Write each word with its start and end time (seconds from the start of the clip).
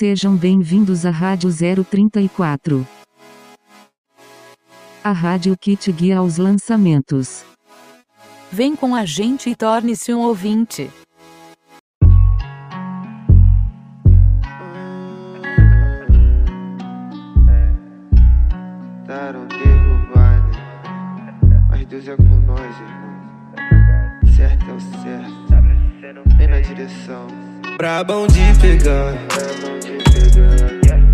Sejam 0.00 0.34
bem-vindos 0.34 1.04
à 1.04 1.10
Rádio 1.10 1.50
034. 1.84 2.88
A 5.04 5.12
rádio 5.12 5.54
que 5.60 5.76
te 5.76 5.92
guia 5.92 6.16
aos 6.16 6.38
lançamentos. 6.38 7.44
Vem 8.50 8.74
com 8.74 8.94
a 8.94 9.04
gente 9.04 9.50
e 9.50 9.54
torne-se 9.54 10.14
um 10.14 10.20
ouvinte. 10.20 10.90
Tentaram 19.04 19.46
derrubar, 19.48 20.48
né? 20.48 21.62
Mas 21.68 21.86
Deus 21.88 22.08
é 22.08 22.16
com 22.16 22.40
nós, 22.46 22.74
irmão. 22.80 24.34
Certo 24.34 24.64
é 24.64 24.72
o 24.72 24.80
certo. 24.80 26.38
Vem 26.38 26.48
na 26.48 26.60
direção. 26.60 27.26
Brabão 27.76 28.26
de 28.26 28.58
pegar 28.62 29.49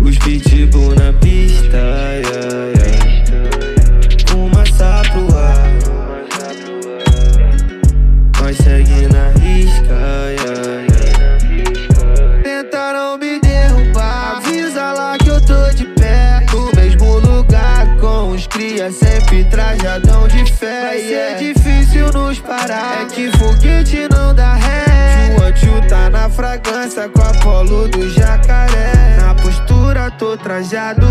Os 0.07 0.17
pitbull 0.19 0.95
na 0.95 1.11
pista 1.19 1.75
yeah, 1.75 2.71
yeah. 2.77 3.13
Uma 4.33 4.63
Nós 8.39 8.55
segue 8.55 9.09
na 9.11 9.31
risca 9.31 9.99
yeah, 10.31 10.85
yeah. 11.51 12.41
Tentaram 12.41 13.17
me 13.17 13.37
derrubar. 13.41 14.37
Avisa 14.37 14.93
lá 14.93 15.17
que 15.17 15.27
eu 15.27 15.41
tô 15.41 15.69
de 15.75 15.83
pé. 15.99 16.45
No 16.53 16.71
mesmo 16.79 17.19
lugar 17.19 17.97
com 17.99 18.31
os 18.31 18.47
cria, 18.47 18.89
sempre 18.89 19.43
trajadão 19.43 20.25
de 20.29 20.49
fé. 20.53 20.83
Vai 20.83 20.99
ser 21.01 21.35
difícil 21.37 22.13
nos 22.13 22.39
parar. 22.39 23.01
É 23.01 23.05
que 23.13 23.29
foguete 23.37 24.07
não 24.09 24.33
dá 24.33 24.53
ré. 24.53 25.35
Tchu 25.53 25.81
tá 25.89 26.09
na 26.09 26.29
fragrância 26.29 27.09
com 27.09 27.21
a 27.21 27.33
polo 27.41 27.89
do 27.89 28.09
jacaré. 28.09 28.96
Tô 30.17 30.35
trajado. 30.35 31.05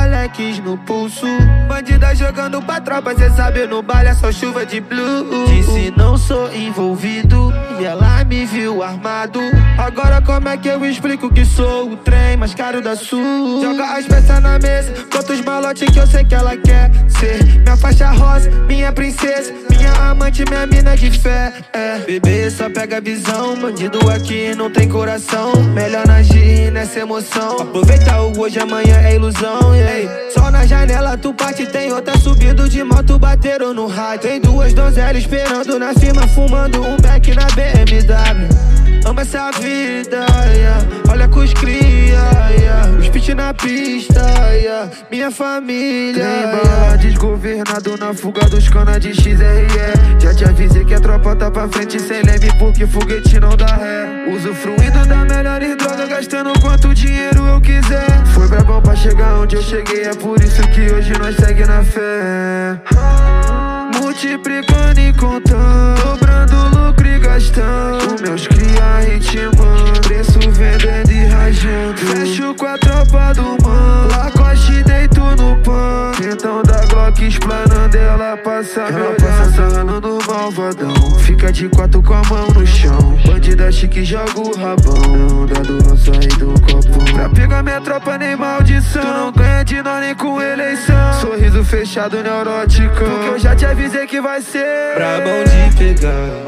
Rolex 0.00 0.58
no 0.60 0.78
pulso. 0.78 1.26
Bandida 1.68 2.14
jogando 2.14 2.62
pra 2.62 2.80
tropa, 2.80 3.14
cê 3.14 3.28
sabe, 3.30 3.66
no 3.66 3.82
baile 3.82 4.08
é 4.08 4.14
só 4.14 4.32
chuva 4.32 4.64
de 4.64 4.80
blue. 4.80 5.46
Disse 5.46 5.92
não 5.96 6.16
sou 6.16 6.50
envolvido 6.54 7.52
e 7.78 7.84
ela 7.84 8.24
me 8.24 8.46
viu 8.46 8.82
armado. 8.82 9.40
Agora 9.78 10.22
como 10.22 10.48
é 10.48 10.56
que 10.56 10.68
eu 10.68 10.84
explico 10.86 11.30
que 11.30 11.44
sou 11.44 11.92
o 11.92 11.96
trem 11.96 12.36
mais 12.36 12.54
caro 12.54 12.80
da 12.80 12.96
sul? 12.96 13.60
Joga 13.62 13.96
as 13.96 14.06
peças 14.06 14.40
na 14.40 14.58
mesa, 14.58 14.92
conta 15.12 15.32
os 15.32 15.40
malotes 15.42 15.88
que 15.90 15.98
eu 15.98 16.06
sei 16.06 16.24
que 16.24 16.34
ela 16.34 16.56
quer 16.56 16.90
ser. 17.08 17.44
Minha 17.60 17.76
faixa 17.76 18.10
rosa, 18.10 18.50
minha 18.66 18.92
princesa, 18.92 19.52
minha 19.68 19.92
amante, 20.10 20.44
minha 20.48 20.66
mina 20.66 20.96
de 20.96 21.10
fé. 21.10 21.52
É, 21.72 21.98
bebê 21.98 22.50
só 22.50 22.70
pega 22.70 23.00
visão, 23.00 23.56
bandido 23.56 23.98
aqui 24.10 24.54
não 24.54 24.70
tem 24.70 24.88
coração. 24.88 25.52
Melhor 25.74 26.08
agir 26.10 26.70
nessa 26.72 27.00
emoção. 27.00 27.60
Aproveita 27.60 28.20
o 28.22 28.40
hoje, 28.40 28.58
amanhã 28.58 28.96
é 29.02 29.14
ilusão. 29.14 29.74
Ei, 29.90 30.08
só 30.32 30.52
na 30.52 30.64
janela 30.64 31.18
tu 31.18 31.34
parte, 31.34 31.66
tem 31.66 31.92
outra 31.92 32.16
subindo 32.16 32.68
de 32.68 32.84
moto, 32.84 33.18
bateram 33.18 33.74
no 33.74 33.88
rádio. 33.88 34.30
Tem 34.30 34.40
duas 34.40 34.72
donzelas 34.72 35.16
esperando 35.16 35.80
na 35.80 35.92
firma, 35.92 36.28
fumando 36.28 36.80
um 36.80 36.96
beck 36.96 37.34
na 37.34 37.46
BMW. 37.46 38.79
Amo 39.04 39.20
essa 39.20 39.50
vida, 39.52 40.26
yeah. 40.54 40.86
olha 41.08 41.26
com 41.28 41.40
os 41.40 41.52
cria, 41.54 42.20
yeah. 42.50 42.90
os 42.98 43.08
pit 43.08 43.34
na 43.34 43.54
pista, 43.54 44.20
yeah. 44.52 44.90
minha 45.10 45.30
família. 45.30 46.24
Bala 46.24 46.96
desgovernado 46.96 47.96
na 47.96 48.12
fuga 48.12 48.46
dos 48.48 48.68
cana 48.68 49.00
de 49.00 49.14
XRE. 49.14 50.20
Já 50.20 50.34
te 50.34 50.44
avisei 50.44 50.84
que 50.84 50.94
a 50.94 51.00
tropa 51.00 51.34
tá 51.34 51.50
pra 51.50 51.68
frente 51.68 51.98
sem 51.98 52.22
leme, 52.22 52.52
porque 52.58 52.86
foguete 52.86 53.40
não 53.40 53.56
dá 53.56 53.76
ré. 53.76 54.26
Usufruindo 54.34 55.06
da 55.06 55.24
melhor 55.24 55.60
droga, 55.76 56.06
gastando 56.06 56.52
quanto 56.60 56.94
dinheiro 56.94 57.46
eu 57.46 57.60
quiser. 57.60 58.24
Foi 58.34 58.46
brabão 58.48 58.82
pra 58.82 58.94
chegar 58.94 59.34
onde 59.40 59.56
eu 59.56 59.62
cheguei, 59.62 60.04
é 60.04 60.14
por 60.14 60.40
isso 60.40 60.62
que 60.68 60.92
hoje 60.92 61.12
nós 61.18 61.36
segue 61.36 61.64
na 61.64 61.82
fé. 61.82 63.69
Multiplicando 63.98 65.00
e 65.00 65.12
contando, 65.12 66.02
dobrando 66.02 66.78
lucro 66.78 67.06
e 67.06 67.18
gastando. 67.18 68.22
Meus 68.22 68.46
cria 68.46 69.00
ritmando, 69.00 70.00
preço 70.02 70.38
vendendo 70.50 71.10
e 71.10 71.26
rajando. 71.26 71.98
Fecho 71.98 72.54
com 72.54 72.66
a 72.66 72.78
tropa 72.78 73.32
do 73.32 73.56
mano, 73.62 74.14
Lacoste 74.50 74.82
deito 74.82 75.20
no 75.20 75.56
pano. 75.62 76.12
Então 76.20 76.62
da 76.62 76.84
Glock 76.86 77.24
explanando, 77.24 77.96
ela 77.96 78.36
passa 78.36 78.80
ela 78.80 79.14
passa 79.14 79.50
sarrando 79.50 80.00
no 80.00 80.18
malvadão. 80.26 81.18
Fica 81.20 81.52
de 81.52 81.68
quatro 81.68 82.02
com 82.02 82.14
a 82.14 82.22
mão 82.24 82.48
no 82.48 82.66
chão. 82.66 83.16
Bandida 83.24 83.70
chique 83.70 84.04
joga 84.04 84.40
o 84.40 84.56
rabão. 84.56 85.42
Onda 85.42 85.60
do 85.60 85.82
não 85.84 85.96
sai 85.96 86.26
do 86.38 86.52
copo. 86.62 87.12
Pra 87.12 87.28
pegar 87.28 87.62
minha 87.62 87.80
tropa 87.80 88.18
nem 88.18 88.34
maldição. 88.34 89.02
Tu 89.02 89.08
não 89.08 89.32
ganha 89.32 89.64
de 89.64 89.82
nós 89.82 90.00
nem 90.00 90.14
com 90.16 90.42
eleição. 90.42 91.12
Sorriso 91.20 91.64
fechado, 91.64 92.20
neurótico. 92.20 92.92
Porque 92.96 93.28
eu 93.28 93.38
já 93.38 93.54
te 93.54 93.66
avisei 93.66 94.06
que 94.06 94.20
vai 94.20 94.42
ser. 94.42 94.96
Brabão 94.96 95.44
de 95.44 95.76
pegar 95.76 96.44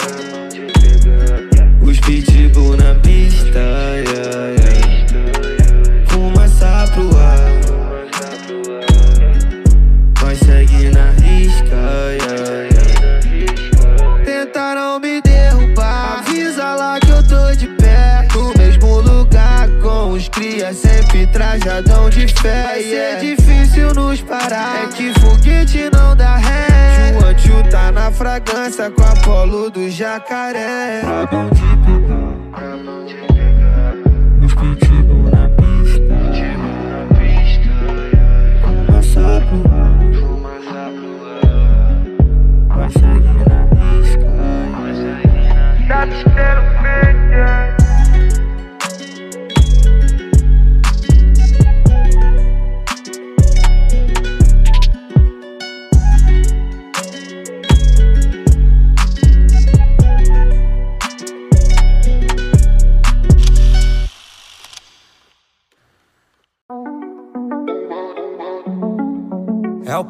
Os 1.80 2.00
pitbull 2.00 2.76
na 2.76 2.94
pista 2.96 3.58
yeah, 3.58 4.48
yeah. 4.48 4.71
Cria, 20.52 20.74
sempre 20.74 21.26
trajadão 21.26 22.10
de 22.10 22.28
fé. 22.28 22.62
Vai 22.62 22.82
ser 22.82 23.18
difícil 23.20 23.94
nos 23.94 24.20
parar. 24.20 24.84
É 24.84 24.86
que 24.88 25.12
foguete 25.20 25.90
não 25.92 26.14
dá 26.14 26.36
ré. 26.36 27.14
Juan 27.38 27.62
tá 27.70 27.90
na 27.90 28.10
fragrância 28.10 28.90
com 28.90 29.02
a 29.02 29.14
polo 29.22 29.70
do 29.70 29.90
jacaré. 29.90 31.00
Brabão 31.02 31.48
de 31.48 31.62
pegar 31.84 32.32
Os 33.34 33.41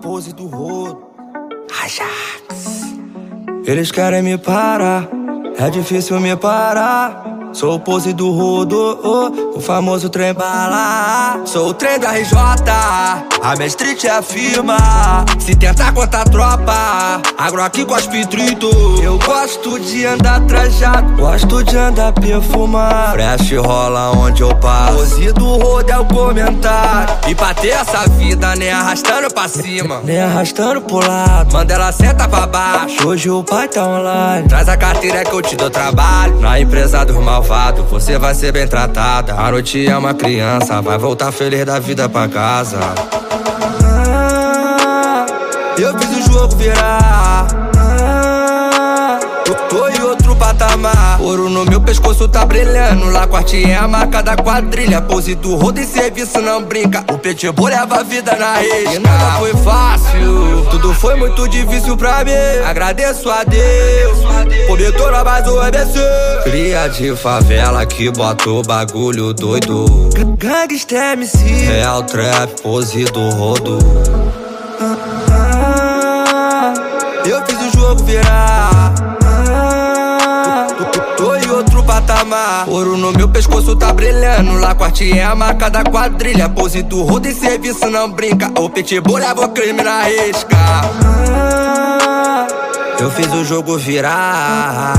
pose 0.02 0.32
do 0.32 0.46
rodo. 0.46 1.00
Ajax. 1.82 2.82
Eles 3.64 3.90
querem 3.92 4.22
me 4.22 4.36
parar, 4.36 5.08
é 5.56 5.70
difícil 5.70 6.20
me 6.20 6.36
parar. 6.36 7.41
Sou 7.52 7.74
o 7.74 7.80
pose 7.80 8.14
do 8.14 8.30
rodo, 8.30 8.98
oh, 9.04 9.58
o 9.58 9.60
famoso 9.60 10.08
trem 10.08 10.32
bala. 10.32 11.42
Sou 11.44 11.68
o 11.68 11.74
trem 11.74 11.98
da 11.98 12.12
RJ, 12.12 12.34
a 13.42 13.54
minha 13.56 13.66
street 13.66 14.04
é 14.04 14.10
a 14.10 14.22
firma. 14.22 14.78
Se 15.38 15.54
tentar 15.54 15.92
contar 15.92 16.22
a 16.22 16.24
tropa, 16.24 17.20
agro 17.36 17.62
aqui 17.62 17.84
cospe 17.84 18.26
trito. 18.26 18.70
Eu 19.02 19.18
gosto 19.18 19.78
de 19.78 20.06
andar 20.06 20.40
trajado, 20.46 21.12
gosto 21.16 21.62
de 21.62 21.76
andar 21.76 22.12
perfumado. 22.12 23.12
Fresh 23.12 23.52
rola 23.58 24.12
onde 24.12 24.42
eu 24.42 24.54
passo. 24.56 24.94
Pose 24.94 25.32
do 25.32 25.56
rodo 25.58 25.90
é 25.90 25.98
o 25.98 26.04
comentário. 26.06 27.14
E 27.28 27.34
pra 27.34 27.52
ter 27.52 27.68
essa 27.68 28.08
vida, 28.08 28.56
nem 28.56 28.70
arrastando 28.70 29.32
pra 29.32 29.46
cima, 29.46 30.00
nem 30.04 30.20
arrastando 30.20 30.80
pro 30.80 31.06
lado. 31.06 31.52
Manda 31.52 31.74
ela 31.74 31.92
senta 31.92 32.26
pra 32.26 32.46
baixo. 32.46 33.06
Hoje 33.06 33.28
o 33.28 33.44
pai 33.44 33.68
tá 33.68 33.86
online. 33.86 34.48
Traz 34.48 34.70
a 34.70 34.76
carteira 34.76 35.22
que 35.22 35.32
eu 35.32 35.42
te 35.42 35.54
dou 35.54 35.68
trabalho. 35.68 36.40
Na 36.40 36.58
empresa 36.58 37.04
dos 37.04 37.16
malvados, 37.42 37.84
você 37.90 38.16
vai 38.16 38.34
ser 38.34 38.52
bem 38.52 38.66
tratada. 38.66 39.34
A 39.34 39.50
noite 39.50 39.86
é 39.86 39.96
uma 39.96 40.14
criança, 40.14 40.80
vai 40.80 40.96
voltar 40.96 41.32
feliz 41.32 41.64
da 41.64 41.78
vida 41.80 42.08
pra 42.08 42.28
casa. 42.28 42.78
Ah, 43.84 45.26
eu 45.76 45.98
fiz 45.98 46.10
o 46.18 46.32
jogo 46.32 46.56
virar. 46.56 47.46
Ah, 47.76 49.18
tô, 49.44 49.54
tô 49.54 49.88
em 49.88 50.00
outro 50.02 50.36
patamar. 50.36 51.01
Ouro 51.22 51.48
no 51.48 51.64
meu 51.64 51.80
pescoço 51.80 52.26
tá 52.28 52.44
brilhando. 52.44 53.08
Lá 53.10 53.26
corte 53.28 53.64
é 53.64 53.76
a 53.76 53.86
marca 53.86 54.20
da 54.22 54.36
quadrilha. 54.36 55.00
Pose 55.00 55.36
do 55.36 55.54
rodo 55.54 55.78
em 55.80 55.86
serviço 55.86 56.40
não 56.40 56.64
brinca. 56.64 57.04
O 57.12 57.16
pitbull 57.16 57.68
leva 57.68 58.00
a 58.00 58.02
vida 58.02 58.34
na 58.34 58.56
risca. 58.56 58.94
E 58.94 58.98
nada 58.98 59.38
foi 59.38 59.54
fácil, 59.58 60.66
tudo 60.70 60.92
foi 60.94 61.14
muito 61.14 61.48
difícil 61.48 61.96
pra 61.96 62.24
mim. 62.24 62.32
Agradeço 62.66 63.30
a 63.30 63.44
Deus, 63.44 64.18
tornar 64.96 65.24
mais 65.24 65.46
um 65.46 65.60
ABC. 65.60 65.98
Cria 66.42 66.88
de 66.88 67.14
favela 67.14 67.86
que 67.86 68.10
bota 68.10 68.50
o 68.50 68.62
bagulho 68.62 69.32
doido. 69.32 70.10
Gangsta 70.36 71.12
MC, 71.12 71.38
Real 71.38 72.02
Trap, 72.02 72.60
pose 72.62 73.04
do 73.04 73.30
rodo. 73.30 73.78
Ah, 75.30 76.74
eu 77.24 77.46
fiz 77.46 77.58
o 77.60 77.78
jogo 77.78 78.02
virar. 78.02 78.71
Ouro 82.68 82.96
no 82.96 83.12
meu 83.12 83.28
pescoço 83.28 83.74
tá 83.74 83.92
brilhando. 83.92 84.58
Lá 84.60 84.74
corte 84.74 85.18
é 85.18 85.24
a 85.24 85.34
marca 85.34 85.68
da 85.68 85.82
quadrilha. 85.82 86.48
Pose 86.48 86.82
do 86.82 87.02
rodo 87.02 87.26
em 87.28 87.34
serviço 87.34 87.90
não 87.90 88.10
brinca. 88.10 88.48
O 88.60 88.70
pitbull 88.70 89.18
leva 89.18 89.44
o 89.44 89.48
crime 89.48 89.82
na 89.82 90.04
risca. 90.04 90.56
Ah, 91.34 92.46
eu 92.98 93.10
fiz 93.10 93.32
o 93.32 93.44
jogo 93.44 93.76
virar. 93.78 94.92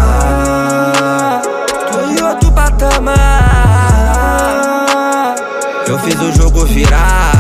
Tô 1.91 2.01
em 2.01 2.21
outro 2.21 2.51
patamar. 2.51 3.15
Eu 5.87 5.97
fiz 5.99 6.19
o 6.19 6.31
jogo 6.33 6.65
virar. 6.65 7.32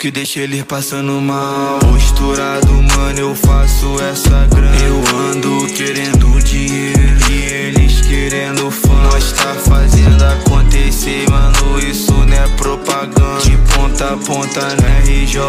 Que 0.00 0.10
deixa 0.10 0.40
eles 0.40 0.62
passando 0.62 1.20
mal. 1.20 1.78
Posturado, 1.80 2.72
mano, 2.72 3.18
eu 3.18 3.34
faço 3.34 4.00
essa 4.00 4.46
grana. 4.46 4.74
Eu 4.76 4.96
ando 5.28 5.66
querendo 5.74 6.42
dinheiro 6.42 7.30
E 7.30 7.34
eles 7.52 8.00
querendo 8.00 8.70
fã 8.70 8.94
Nós 9.12 9.32
tá 9.32 9.54
fazendo 9.54 10.22
acontecer, 10.22 11.28
mano 11.28 11.78
Isso 11.78 12.12
não 12.12 12.32
é 12.32 12.48
propaganda. 12.56 13.42
De 13.42 13.56
ponta 13.74 14.14
a 14.14 14.16
ponta 14.16 14.60
no 14.76 14.86
RJ 15.04 15.40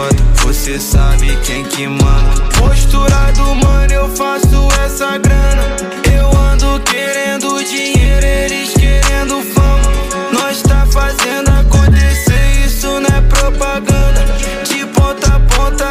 Você 0.44 0.78
sabe 0.78 1.38
quem 1.46 1.64
que 1.64 1.88
manda. 1.88 2.42
Posturado, 2.60 3.56
mano, 3.56 3.94
eu 3.94 4.10
faço 4.10 4.68
essa 4.86 5.18
grana. 5.18 5.78
Eu 6.14 6.28
ando 6.38 6.78
querendo 6.82 7.64
dinheiro 7.64 8.26
Eles 8.26 8.81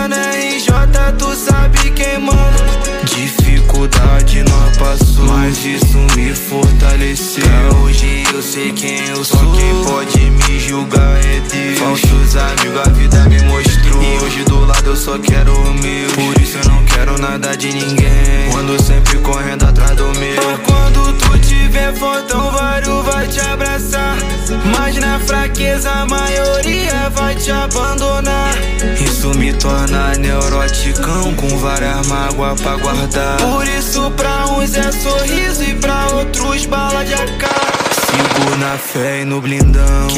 na 0.09 0.31
RJ 0.31 0.71
Tu 1.19 1.37
sabe 1.37 1.91
quem 1.91 2.19
manda. 2.19 2.71
Dificuldade 3.05 4.43
nós 4.45 4.77
passou 4.79 5.25
Mas 5.27 5.65
isso 5.65 5.99
me 6.17 6.35
fortaleceu. 6.35 7.43
Pra 7.43 7.79
hoje 7.79 8.25
eu 8.33 8.43
sei 8.43 8.73
quem 8.73 9.07
eu 9.09 9.25
sou. 9.25 9.39
Só 9.39 9.57
quem 9.57 9.85
pode 9.85 10.31
me 10.31 10.61
julgar 10.61 11.17
é 11.19 11.41
Deus. 11.41 11.79
Falsos 11.79 12.37
amigos 12.37 12.81
a 12.87 12.91
vida 12.91 13.25
me 13.29 13.43
mostrou. 13.43 14.03
E 14.03 14.25
hoje 14.25 14.45
do 14.45 14.65
lado 14.65 14.87
eu 14.87 14.97
só 14.97 15.19
quero 15.19 15.53
o 15.53 15.75
meu. 15.75 16.09
Por 16.11 16.41
isso 16.41 16.59
eu 16.59 16.71
não 16.71 16.85
quero 16.85 17.19
nada 17.19 17.57
de 17.57 17.73
ninguém. 17.73 18.51
Quando 18.53 18.83
sempre 18.83 19.19
correndo 19.19 19.65
atrás 19.65 19.97
do 19.97 20.07
meu. 20.19 20.43
Mas 20.43 20.61
quando 20.67 21.19
tu 21.19 21.39
tiver 21.39 21.93
fortão 21.95 22.51
vários 22.53 23.05
vai 23.05 23.27
te 23.27 23.41
abraçar. 23.41 24.17
Mas 24.79 24.97
na 24.97 25.19
fraqueza 25.21 25.91
a 25.91 26.07
maioria 26.07 27.11
vai 27.11 27.35
te 27.35 27.51
abandonar 27.51 28.50
torna 29.61 30.15
neuroticão 30.15 31.35
Com 31.35 31.59
várias 31.59 32.07
mágoas 32.07 32.61
pra 32.61 32.77
guardar. 32.77 33.37
Por 33.39 33.69
isso 33.69 34.11
pra 34.13 34.47
uns 34.47 34.75
é 34.75 34.91
sorriso 34.91 35.63
e 35.63 35.75
pra 35.75 36.07
outros 36.15 36.67
bala 36.67 37.05
de 37.05 37.15
AK 37.15 37.80
Sigo 38.21 38.57
na 38.57 38.77
fé 38.77 39.23
e 39.23 39.25
no 39.25 39.41
blindão. 39.41 40.09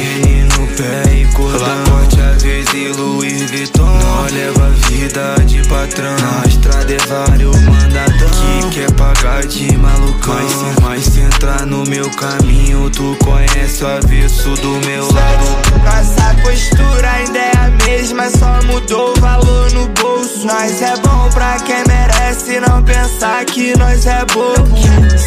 No 0.59 0.67
pé 0.77 1.15
e 1.15 1.27
cordão. 1.33 1.61
Lacoste 1.61 2.21
às 2.21 2.43
vezes 2.43 2.75
e 2.75 2.89
Louis 2.89 3.51
Vuitton 3.51 3.85
Não 3.85 4.25
leva 4.33 4.71
vida 4.89 5.37
de 5.47 5.67
patrão. 5.69 6.17
Na 6.19 6.47
estrada 6.47 6.93
é 6.93 6.99
vários 7.07 7.61
mandadão 7.63 8.71
Que 8.71 8.81
quer 8.81 8.93
pagar 8.93 9.47
de 9.47 9.77
malucão. 9.77 10.35
Mas 10.35 10.53
se, 10.53 10.81
mas 10.83 11.05
se 11.05 11.21
entrar 11.21 11.67
no 11.67 11.85
meu 11.85 12.09
caminho 12.11 12.91
Tu 12.91 13.17
conhece 13.25 13.85
o 13.85 13.87
avesso 13.87 14.51
do 14.57 14.87
meu 14.87 15.05
lado. 15.13 15.63
Nossa 15.85 16.35
postura 16.43 17.11
ainda 17.11 17.39
é 17.39 17.57
a 17.57 17.71
mesma, 17.87 18.29
só 18.31 18.61
mudou 18.67 19.13
o 19.17 19.21
valor 19.21 19.73
no 19.73 19.89
bolso. 19.89 20.47
Nós 20.47 20.83
é 20.83 20.95
bom 20.97 21.29
pra 21.33 21.57
quem 21.61 21.83
merece, 21.87 22.61
não 22.61 22.83
pensar 22.83 23.45
que 23.45 23.77
nós 23.79 24.07
é 24.07 24.25
bobo. 24.27 24.77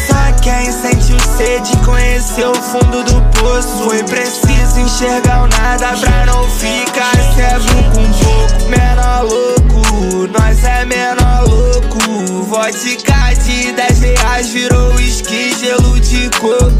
Só 0.06 0.32
quem 0.42 0.70
sentiu 0.70 1.18
sede 1.36 1.76
conheceu 1.84 2.52
o 2.52 2.62
fundo 2.66 3.02
do 3.04 3.20
poço. 3.38 3.84
Foi 3.84 4.02
preciso 4.04 4.80
enxergar 4.80 5.44
o 5.44 5.46
nada 5.46 5.96
pra 5.98 6.26
não 6.26 6.48
ficar 6.50 7.14
cego 7.34 7.66
com 7.92 8.06
pouco. 8.24 8.68
Menor 8.68 9.22
louco, 9.22 10.28
nós 10.38 10.64
é 10.64 10.84
menor 10.84 11.44
louco. 11.48 12.44
Vodka 12.44 13.34
de 13.44 13.72
10 13.72 14.00
reais 14.00 14.48
virou 14.50 14.94
whisky, 14.94 15.54
gelo 15.58 15.98
de 16.00 16.28
coco. 16.30 16.72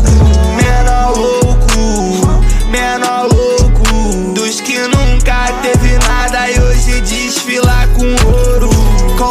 Menor 0.56 1.16
louco, 1.16 2.42
menor 2.70 3.28
louco. 3.32 4.32
Dos 4.34 4.60
que 4.60 4.78
nunca 4.78 5.05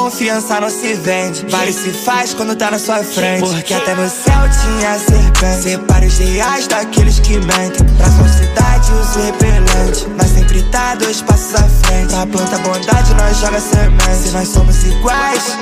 Confiança 0.06 0.62
não 0.62 0.70
se 0.70 0.94
vende, 0.94 1.48
vale 1.50 1.74
se 1.74 1.90
faz 1.90 2.32
quando 2.32 2.56
tá 2.56 2.70
na 2.70 2.78
sua 2.78 3.04
frente. 3.04 3.40
Porque 3.40 3.74
até 3.74 3.96
no 3.96 4.08
céu 4.08 4.38
tinha 4.62 5.00
serpente. 5.00 5.64
Separe 5.64 6.06
os 6.06 6.18
reais 6.20 6.68
daqueles 6.68 7.20
que 7.22 7.40
mentem. 7.40 7.84
Pra 7.98 8.12
falsidade 8.12 8.92
uso 8.92 9.20
repelente. 9.20 10.08
Mas 10.16 10.30
sempre 10.30 10.62
tá 10.70 10.94
dois 10.94 11.24
passos 11.24 11.56
à 11.56 11.64
frente. 11.64 12.14
Pra 12.14 12.28
planta 12.28 12.60
bondade, 12.60 13.16
nós 13.16 13.38
joga 13.40 13.60
semente. 13.60 14.16
Se 14.16 14.30
nós 14.30 14.48
somos 14.48 14.84
iguais, 14.84 15.58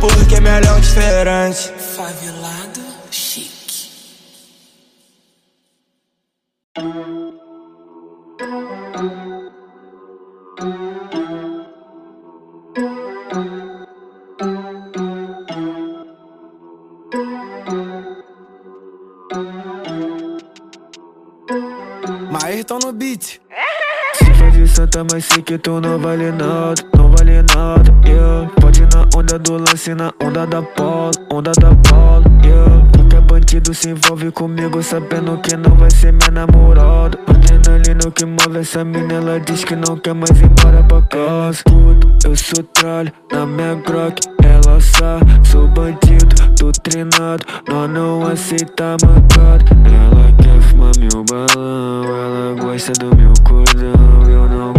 porque 0.00 0.40
melhor 0.40 0.80
diferente. 0.80 1.72
Favelado 1.96 2.57
santa, 24.98 25.04
mas 25.12 25.24
sei 25.24 25.42
que 25.42 25.58
tu 25.58 25.80
não 25.80 25.98
vale 25.98 26.30
nada, 26.32 26.82
não 26.96 27.10
vale 27.10 27.42
nada, 27.42 27.94
yeah. 28.06 28.50
Pode 28.60 28.82
ir 28.82 28.88
na 28.92 29.06
onda 29.16 29.38
do 29.38 29.56
lance, 29.56 29.94
na 29.94 30.12
onda 30.22 30.46
da 30.46 30.62
bola, 30.76 31.10
onda 31.30 31.52
da 31.60 31.70
bola, 31.70 32.24
yeah. 32.44 32.86
Qualquer 32.94 33.20
bandido 33.20 33.74
se 33.74 33.90
envolve 33.90 34.30
comigo 34.32 34.82
sabendo 34.82 35.38
que 35.38 35.56
não 35.56 35.74
vai 35.76 35.90
ser 35.90 36.12
minha 36.12 36.30
namorada 36.30 37.18
Adrenalina 37.26 38.10
que 38.14 38.24
move 38.24 38.58
essa 38.58 38.84
mina, 38.84 39.14
ela 39.14 39.40
diz 39.40 39.64
que 39.64 39.76
não 39.76 39.96
quer 39.96 40.14
mais 40.14 40.30
ir 40.40 40.46
embora 40.46 40.82
pra 40.82 41.02
casa 41.02 41.62
Puto, 41.64 42.08
eu 42.26 42.36
sou 42.36 42.64
tralha 42.74 43.12
na 43.32 43.46
minha 43.46 43.74
Glock, 43.74 44.20
ela 44.42 44.80
sabe, 44.80 45.48
sou 45.48 45.68
bandido, 45.68 46.34
tô 46.58 46.72
treinado, 46.72 47.44
nós 47.68 47.90
não 47.90 48.26
aceita 48.26 48.96
mancada 49.04 49.64
Ela 49.86 50.32
quer 50.42 50.60
fumar 50.62 50.92
meu 50.98 51.24
balão, 51.24 52.04
ela 52.04 52.54
gosta 52.60 52.92
do 52.92 53.16
meu 53.16 53.32
cordão, 53.44 54.30
eu 54.30 54.48
não 54.48 54.77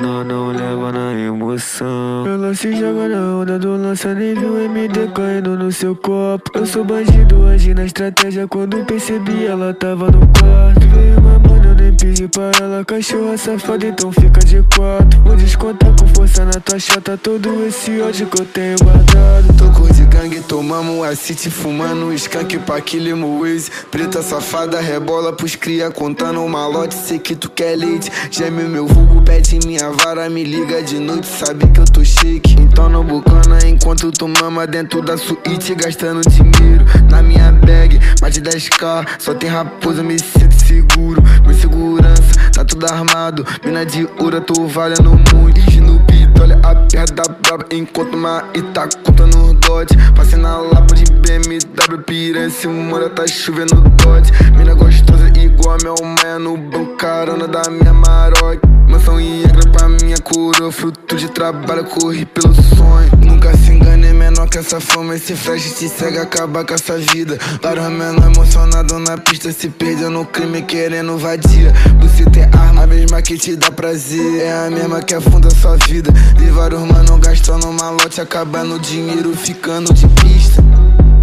nós 0.00 0.26
não 0.26 0.48
leva 0.48 0.92
na 0.92 1.14
emoção. 1.14 2.26
Ela 2.26 2.54
se 2.54 2.76
joga 2.76 3.08
na 3.08 3.36
onda 3.36 3.58
do 3.58 3.70
lança, 3.70 4.14
viu 4.14 4.60
MD 4.60 5.08
caindo 5.14 5.56
no 5.56 5.72
seu 5.72 5.96
copo 5.96 6.50
Eu 6.54 6.66
sou 6.66 6.84
bandido, 6.84 7.46
agi 7.46 7.72
na 7.72 7.84
estratégia, 7.84 8.46
quando 8.46 8.84
percebi 8.84 9.46
ela 9.46 9.72
tava 9.72 10.10
no 10.10 10.20
quarto. 10.38 10.86
Veio 10.94 11.20
nem 11.20 11.57
pedi 11.98 12.28
pra 12.28 12.50
ela, 12.60 12.84
cachorra 12.84 13.36
safada, 13.36 13.86
então 13.86 14.12
fica 14.12 14.40
de 14.40 14.62
quatro. 14.74 15.20
Vou 15.22 15.36
descontar 15.36 15.92
com 15.98 16.06
força 16.08 16.44
na 16.44 16.52
tua 16.52 16.78
chata, 16.78 17.16
todo 17.16 17.66
esse 17.66 18.00
ódio 18.00 18.26
que 18.26 18.40
eu 18.40 18.46
tenho 18.46 18.76
guardado. 18.78 19.52
Tô 19.58 19.70
cor 19.70 19.92
de 19.92 20.04
gangue, 20.04 20.40
tomamos 20.40 21.06
a 21.06 21.14
city 21.14 21.50
fumando 21.50 22.12
skunk 22.14 22.58
pra 22.60 22.76
aquele 22.76 23.12
Waze 23.12 23.70
Preta 23.90 24.22
safada, 24.22 24.80
rebola 24.80 25.32
pros 25.32 25.56
cria 25.56 25.90
contando 25.90 26.40
um 26.40 26.48
malote, 26.48 26.94
sei 26.94 27.18
que 27.18 27.34
tu 27.34 27.50
quer 27.50 27.76
leite. 27.76 28.10
Geme 28.30 28.62
meu 28.64 28.86
vulgo, 28.86 29.20
pede 29.22 29.58
minha 29.66 29.90
vara, 29.90 30.28
me 30.30 30.44
liga 30.44 30.82
de 30.82 30.98
noite, 30.98 31.26
sabe 31.26 31.66
que 31.68 31.80
eu 31.80 31.84
tô 31.84 32.04
shake 32.04 32.56
Então 32.60 32.88
não 32.88 33.04
bucana 33.04 33.58
enquanto 33.66 34.10
tu 34.12 34.28
mama 34.28 34.66
dentro 34.66 35.02
da 35.02 35.16
suíte 35.16 35.74
Gastando 35.74 36.20
dinheiro 36.28 36.84
na 37.10 37.22
minha 37.22 37.50
bag, 37.52 37.97
mais 38.38 38.42
de 38.42 38.42
10k 38.42 39.06
Só 39.18 39.34
tem 39.34 39.50
raposa, 39.50 40.02
me 40.02 40.18
sinto 40.18 40.54
seguro. 40.54 41.22
Meu 41.44 41.54
segurança, 41.54 42.50
tá 42.52 42.64
tudo 42.64 42.86
armado. 42.86 43.44
Mina 43.64 43.84
de 43.84 44.08
ouro, 44.18 44.40
tô 44.40 44.66
valendo 44.66 45.10
muito. 45.34 45.58
Snoopy, 45.70 46.28
olha 46.40 46.58
a 46.62 46.74
perda 46.74 47.22
braba. 47.42 47.64
Enquanto 47.70 48.14
uma 48.14 48.44
Ita 48.54 48.88
conta 49.04 49.26
no 49.26 49.54
Dodge 49.54 49.96
Passei 50.14 50.38
na 50.38 50.56
lapa 50.58 50.94
de 50.94 51.04
BMW 51.12 51.98
Piranha, 52.06 52.50
se 52.50 52.66
mora 52.68 53.08
tá 53.10 53.26
chovendo 53.26 53.74
Dodge 54.02 54.30
Mina 54.56 54.74
gostosa 54.74 55.28
igual 55.36 55.76
a 55.76 55.78
minha 55.78 56.14
maia 56.16 56.38
No 56.38 56.56
banco 56.56 56.96
carona 56.96 57.46
da 57.46 57.62
minha 57.70 57.92
Maroc 57.92 58.77
Mansão 58.88 59.20
e 59.20 59.42
regra 59.42 59.70
pra 59.70 59.88
minha 59.88 60.18
coroa 60.18 60.72
Fruto 60.72 61.16
de 61.16 61.28
trabalho, 61.28 61.84
corri 61.84 62.24
pelo 62.24 62.54
sonho. 62.54 63.10
Nunca 63.24 63.56
se 63.56 63.72
engane, 63.72 64.12
menor 64.12 64.48
que 64.48 64.58
essa 64.58 64.80
fama 64.80 65.14
Esse 65.14 65.34
flash 65.36 65.74
te 65.78 65.88
cega, 65.88 66.22
acaba 66.22 66.64
com 66.64 66.74
essa 66.74 66.96
vida. 66.96 67.38
Vários 67.62 67.88
menor 67.90 68.30
emocionado 68.30 68.98
na 68.98 69.18
pista 69.18 69.52
Se 69.52 69.68
perdeu 69.68 70.10
no 70.10 70.24
crime, 70.24 70.62
querendo 70.62 71.16
vadia 71.18 71.72
Você 72.00 72.24
tem 72.24 72.44
arma, 72.44 72.84
a 72.84 72.86
mesma 72.86 73.22
que 73.22 73.36
te 73.36 73.56
dá 73.56 73.70
prazer. 73.70 74.40
É 74.40 74.66
a 74.66 74.70
mesma 74.70 75.02
que 75.02 75.14
afunda 75.14 75.50
sua 75.50 75.76
vida. 75.76 76.10
Vi 76.36 76.50
vários 76.50 76.80
mano 76.80 77.18
gastando 77.18 77.72
malote 77.72 78.20
Acabando 78.20 78.78
dinheiro, 78.78 79.34
ficando 79.34 79.92
de 79.92 80.06
pista 80.08 80.67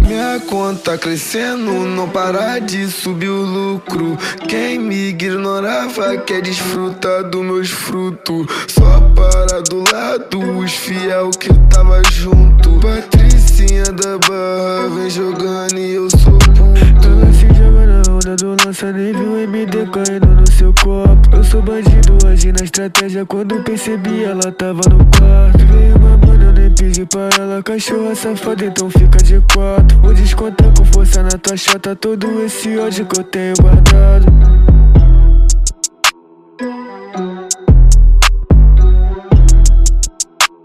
minha 0.06 0.40
conta 0.40 0.96
crescendo, 0.96 1.72
não 1.72 2.08
para 2.08 2.58
de 2.60 2.86
subir 2.86 3.28
o 3.28 3.42
lucro. 3.42 4.16
Quem 4.48 4.78
me 4.78 5.08
ignorava 5.08 6.16
quer 6.18 6.40
desfrutar 6.40 7.24
dos 7.24 7.44
meus 7.44 7.70
frutos. 7.70 8.46
Só 8.68 9.00
para 9.14 9.62
do 9.62 9.84
lado 9.92 10.58
os 10.58 10.72
fiel 10.72 11.30
que 11.30 11.48
tava 11.68 12.02
junto. 12.10 12.78
Patricinha 12.80 13.84
da 13.84 14.18
barra 14.18 14.88
vem 14.94 15.10
jogando 15.10 15.78
e 15.78 15.94
eu 15.94 16.08
sou 16.10 16.38
puto. 16.38 16.66
Ela 17.06 17.95
do 18.34 18.56
lança, 18.64 18.90
nem 18.90 19.12
viu 19.12 19.38
MD 19.38 19.86
caindo 19.86 20.26
no 20.26 20.50
seu 20.50 20.74
copo. 20.82 21.36
Eu 21.36 21.44
sou 21.44 21.62
bandido, 21.62 22.18
agi 22.26 22.50
na 22.50 22.64
estratégia. 22.64 23.24
Quando 23.24 23.62
percebi, 23.62 24.24
ela 24.24 24.50
tava 24.50 24.80
no 24.88 25.04
quarto. 25.16 25.64
Veio 25.66 25.98
mamando, 26.00 26.44
eu 26.44 26.52
nem 26.52 26.74
pedi 26.74 27.06
pra 27.06 27.28
ela. 27.38 27.62
Cachorra 27.62 28.14
safada, 28.14 28.64
então 28.64 28.90
fica 28.90 29.18
de 29.18 29.40
quatro. 29.54 29.98
Vou 29.98 30.12
descontar 30.12 30.72
com 30.76 30.84
força 30.86 31.22
na 31.22 31.38
tua 31.38 31.56
chata. 31.56 31.94
Todo 31.94 32.42
esse 32.44 32.76
ódio 32.76 33.06
que 33.06 33.20
eu 33.20 33.24
tenho 33.24 33.54
guardado. 33.60 34.26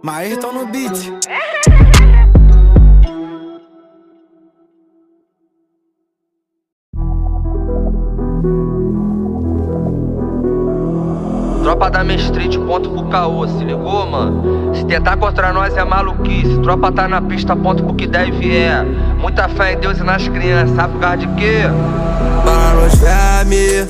Maerton 0.01 0.53
no 0.53 0.65
beat. 0.65 1.11
Tropa 11.61 11.91
da 11.91 12.03
Main 12.03 12.17
Street, 12.17 12.57
ponto 12.57 12.89
pro 12.89 13.03
caô, 13.05 13.47
se 13.47 13.63
ligou, 13.63 14.09
mano? 14.09 14.73
Se 14.75 14.83
tentar 14.85 15.15
contra 15.17 15.53
nós 15.53 15.75
é 15.77 15.83
maluquice. 15.83 16.57
Tropa 16.59 16.91
tá 16.91 17.07
na 17.07 17.21
pista, 17.21 17.55
ponto 17.55 17.83
pro 17.83 17.93
que 17.93 18.07
der 18.07 18.29
e 18.29 18.31
vier. 18.31 18.83
Muita 19.19 19.47
fé 19.47 19.73
em 19.73 19.77
Deus 19.77 19.99
e 19.99 20.03
nas 20.03 20.27
crianças, 20.27 20.75
sabe 20.75 20.93
por 20.93 21.01
causa 21.01 21.17
de 21.17 21.27
quê? 21.35 21.61
Para 22.43 22.81
nos 22.81 22.95
verme, 22.95 23.87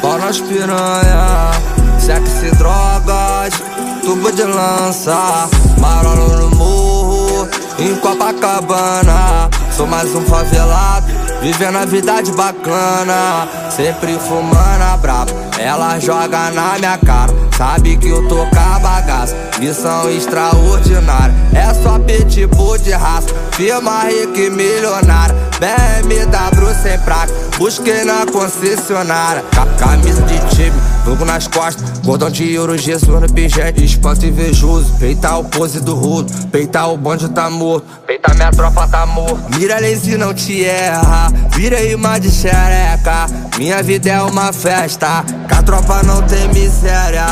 pau 0.00 0.18
nas 0.18 0.40
piranha. 0.40 1.50
Sexo 1.98 2.46
e 2.46 2.50
drogas, 2.56 3.62
tubo 4.02 4.32
de 4.32 4.42
lança. 4.42 5.48
Marolo 5.78 6.48
no 6.48 6.56
morro, 6.56 7.48
em 7.78 7.94
Copacabana. 7.96 9.50
Sou 9.70 9.86
mais 9.86 10.14
um 10.14 10.22
favelado, 10.22 11.06
vivendo 11.42 11.76
a 11.76 11.84
vida 11.84 12.22
de 12.22 12.32
bacana. 12.32 13.46
Sempre 13.70 14.18
fumando 14.18 14.82
a 14.82 14.96
braba, 14.96 15.32
ela 15.60 15.98
joga 15.98 16.50
na 16.50 16.78
minha 16.78 16.98
cara. 16.98 17.32
Sabe 17.56 17.96
que 17.98 18.08
eu 18.08 18.26
tô 18.28 18.46
bagaça, 18.80 19.36
missão 19.58 20.08
extraordinária. 20.10 21.34
É 21.52 21.74
só 21.82 21.98
pitbull 21.98 22.78
de 22.78 22.92
raça, 22.92 23.28
firma 23.52 24.04
rica 24.04 24.40
e 24.40 24.50
milionária. 24.50 25.34
BMW 25.60 26.74
sem 26.82 26.98
praca, 27.00 27.32
busquei 27.58 28.04
na 28.04 28.24
concessionária. 28.26 29.44
Ca- 29.54 29.66
Camisa 29.78 30.22
de 30.22 30.38
time, 30.56 30.72
logo 31.06 31.24
nas 31.24 31.46
costas, 31.46 31.98
cordão 32.04 32.30
de 32.30 32.58
ouro, 32.58 32.76
Jesus 32.76 33.20
no 33.20 33.32
pingente. 33.32 33.84
Espanto 33.84 34.26
invejoso, 34.26 34.92
peitar 34.98 35.38
o 35.38 35.44
pose 35.44 35.80
do 35.80 35.94
rodo, 35.94 36.32
peitar 36.48 36.90
o 36.92 36.96
bonde 36.96 37.28
tá 37.28 37.50
morto, 37.50 37.86
peitar 38.06 38.34
minha 38.34 38.50
tropa 38.50 38.86
tá 38.88 39.06
morto. 39.06 39.40
Mira 39.58 39.80
lazy 39.80 40.16
não 40.16 40.32
te 40.32 40.64
erra, 40.64 41.32
vira 41.54 41.82
imã 41.82 42.18
de 42.18 42.30
xereca. 42.30 43.26
Minha 43.58 43.82
vida 43.82 44.10
é 44.10 44.22
uma 44.22 44.52
festa, 44.52 45.24
que 45.48 45.54
a 45.54 45.62
tropa 45.62 46.02
não 46.02 46.22
tem 46.22 46.48
miséria. 46.48 47.26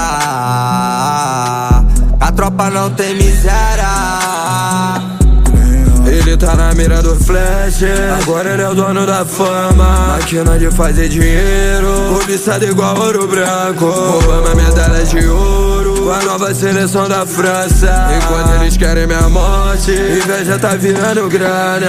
A 2.21 2.33
tropa 2.35 2.71
não 2.71 2.91
tem 2.91 3.15
miséria. 3.15 3.89
Ele 6.19 6.37
tá 6.37 6.57
na 6.57 6.75
mira 6.75 7.01
do 7.01 7.15
flash, 7.15 7.85
agora 8.21 8.51
ele 8.51 8.63
é 8.63 8.69
o 8.69 8.75
dono 8.75 9.07
da 9.07 9.25
fama. 9.25 10.09
Máquina 10.09 10.59
de 10.59 10.69
fazer 10.71 11.09
dinheiro, 11.09 11.87
cobiçado 12.19 12.65
igual 12.65 12.99
ouro 12.99 13.29
branco. 13.29 13.87
Roubamos 13.87 14.51
a 14.51 14.55
medalha 14.55 15.05
de 15.05 15.27
ouro 15.29 16.03
com 16.03 16.11
a 16.11 16.23
nova 16.25 16.53
seleção 16.53 17.09
da 17.09 17.25
França. 17.25 18.09
Enquanto 18.17 18.61
eles 18.61 18.77
querem 18.77 19.07
minha 19.07 19.29
morte, 19.29 19.93
inveja 19.93 20.59
tá 20.59 20.75
virando 20.75 21.29
grana. 21.29 21.87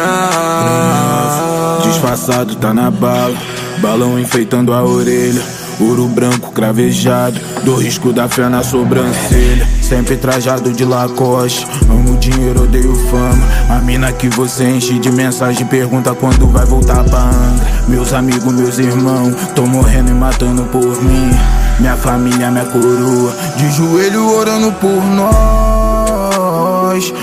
Disfarçado 1.84 2.56
tá 2.56 2.72
na 2.72 2.92
bala, 2.92 3.36
balão 3.82 4.20
enfeitando 4.20 4.74
a 4.74 4.84
orelha. 4.84 5.59
Ouro 5.80 6.08
branco 6.08 6.52
cravejado, 6.52 7.40
do 7.64 7.76
risco 7.76 8.12
da 8.12 8.28
fé 8.28 8.50
na 8.50 8.62
sobrancelha. 8.62 9.68
Sempre 9.82 10.18
trajado 10.18 10.74
de 10.74 10.84
Lacoste, 10.84 11.66
amo 11.90 12.18
dinheiro, 12.18 12.64
odeio 12.64 12.96
fama. 13.10 13.48
A 13.70 13.80
mina 13.80 14.12
que 14.12 14.28
você 14.28 14.66
enche 14.66 15.00
de 15.00 15.10
mensagem 15.10 15.66
pergunta 15.66 16.14
quando 16.14 16.48
vai 16.48 16.66
voltar 16.66 17.04
pra 17.06 17.20
Angra. 17.20 17.84
Meus 17.88 18.14
amigos, 18.14 18.54
meus 18.54 18.78
irmãos, 18.78 19.34
tô 19.56 19.66
morrendo 19.66 20.12
e 20.12 20.14
matando 20.14 20.64
por 20.66 21.02
mim. 21.02 21.32
Minha 21.80 21.96
família, 21.96 22.52
minha 22.52 22.66
coroa, 22.66 23.34
de 23.56 23.72
joelho 23.72 24.30
orando 24.36 24.72
por 24.74 25.04
nós. 25.04 25.79
Dois. 26.90 27.14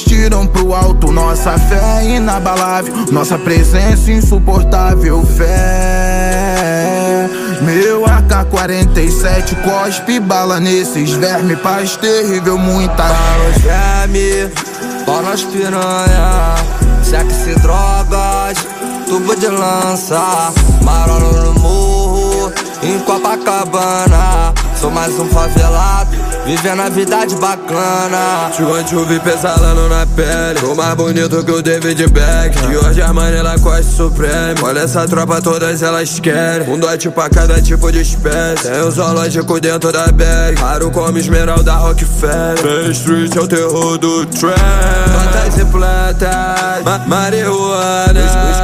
Tiram 0.00 0.46
pro 0.46 0.74
alto, 0.74 1.12
nossa 1.12 1.56
fé 1.56 2.04
inabalável, 2.04 2.92
nossa 3.12 3.38
presença 3.38 4.10
insuportável, 4.10 5.24
fé. 5.24 7.28
Meu 7.62 8.04
AK-47 8.04 9.54
cospe 9.62 10.18
bala 10.18 10.58
nesses 10.58 11.12
vermes, 11.12 11.60
paz 11.60 11.96
terrível, 11.96 12.58
muita 12.58 13.04
Para 13.04 13.50
os 13.50 13.58
verme, 13.62 14.50
pau 15.06 15.22
nas 15.22 15.44
piranha. 15.44 16.56
Sexo 17.02 17.60
drogas, 17.60 18.58
tubo 19.06 19.36
de 19.36 19.46
lança. 19.46 20.52
Marolo 20.82 21.32
no 21.32 21.54
morro, 21.60 22.52
em 22.82 22.98
Copacabana. 23.00 24.52
Sou 24.80 24.90
mais 24.90 25.18
um 25.18 25.26
favelado, 25.26 26.16
vivendo 26.44 26.80
a 26.80 26.88
vida 26.88 27.26
de 27.26 27.36
bacana. 27.36 28.50
Gigante 28.56 28.94
vi 29.06 29.20
pesalando 29.20 29.88
na 29.88 30.06
pele, 30.06 30.60
o 30.66 30.74
mais 30.74 30.94
bonito 30.94 31.42
que 31.44 31.50
o 31.50 31.62
David 31.62 32.06
Beck. 32.08 32.56
E 32.70 32.76
hoje 32.76 33.02
a 33.02 33.12
Manela 33.12 33.58
Costa 33.58 33.82
Supreme. 33.82 34.60
Olha 34.62 34.80
essa 34.80 35.06
tropa, 35.06 35.40
todas 35.40 35.82
elas 35.82 36.20
querem. 36.20 36.68
Um 36.68 36.78
dote 36.78 37.10
pra 37.10 37.28
cada 37.28 37.60
tipo 37.60 37.90
de 37.90 38.00
espécie. 38.00 38.68
Tem 38.68 38.80
o 38.82 38.90
zoológico 38.90 39.60
dentro 39.60 39.90
da 39.92 40.06
bag. 40.08 40.60
Raro 40.60 40.90
como 40.90 41.18
esmeralda 41.18 41.74
Rockefeller. 41.74 42.64
Main 42.64 42.90
Street 42.90 43.34
é 43.36 43.40
o 43.40 43.48
terror 43.48 43.98
do 43.98 44.26
trap. 44.26 44.54
Plantas 44.54 45.58
e 45.58 45.64
plantas, 45.64 46.84
ma 46.84 46.98
marihuana. 47.06 48.20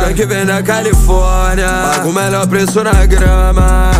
Os 0.09 0.15
que 0.15 0.27
vem 0.27 0.45
da 0.45 0.63
Califórnia. 0.63 1.69
Paga 1.69 2.09
o 2.09 2.13
melhor 2.13 2.47
preço 2.47 2.83
na 2.83 3.07
grama. 3.07 3.91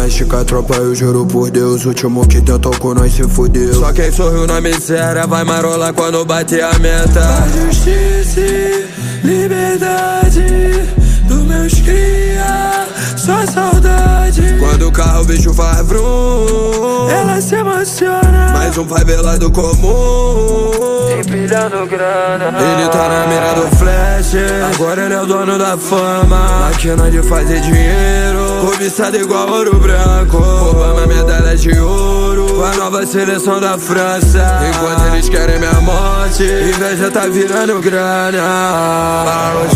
Mexe 0.00 0.24
com 0.24 0.36
a 0.36 0.42
tropa, 0.42 0.76
eu 0.76 0.94
juro 0.94 1.26
por 1.26 1.50
Deus. 1.50 1.84
O 1.84 1.88
último 1.88 2.26
que 2.26 2.40
tentou 2.40 2.74
com 2.78 2.94
nós 2.94 3.12
se 3.12 3.22
fudeu. 3.22 3.74
Só 3.74 3.92
quem 3.92 4.10
sorriu 4.10 4.46
na 4.46 4.58
miséria 4.58 5.26
vai 5.26 5.44
marolar 5.44 5.92
quando 5.92 6.24
bater 6.24 6.64
a 6.64 6.72
meta. 6.78 7.20
A 7.20 7.46
justiça, 7.48 8.40
liberdade 9.22 10.40
do 11.28 11.34
meus 11.44 11.74
cria, 11.74 12.88
só 13.14 13.44
saudade. 13.52 14.56
Quando 14.58 14.88
o 14.88 14.90
carro 14.90 15.20
o 15.20 15.26
bicho 15.26 15.52
faz 15.52 15.86
vrum, 15.86 17.10
ela 17.10 17.38
se 17.38 17.56
emociona. 17.56 18.49
Mais 18.70 18.78
um 18.78 18.86
favelado 18.86 19.50
comum. 19.50 20.70
Empilhando 21.18 21.84
grana. 21.88 22.56
Ele 22.56 22.88
tá 22.88 23.08
na 23.08 23.26
mira 23.26 23.52
do 23.54 23.76
flash, 23.76 24.34
agora 24.72 25.06
ele 25.06 25.14
é 25.14 25.20
o 25.20 25.26
dono 25.26 25.58
da 25.58 25.76
fama. 25.76 26.68
Máquina 26.68 27.10
de 27.10 27.20
fazer 27.24 27.60
dinheiro, 27.62 28.64
cobiçado 28.64 29.16
igual 29.16 29.48
ouro 29.48 29.76
branco. 29.76 30.36
Roubamos 30.36 31.04
medalha 31.06 31.56
de 31.56 31.76
ouro 31.80 32.46
com 32.46 32.62
a 32.62 32.76
nova 32.76 33.04
seleção 33.04 33.60
da 33.60 33.76
França. 33.76 34.60
Enquanto 34.68 35.14
eles 35.14 35.28
querem 35.28 35.58
minha 35.58 35.80
morte, 35.80 36.44
inveja 36.44 37.10
tá 37.10 37.26
virando 37.26 37.80
grana. 37.80 38.38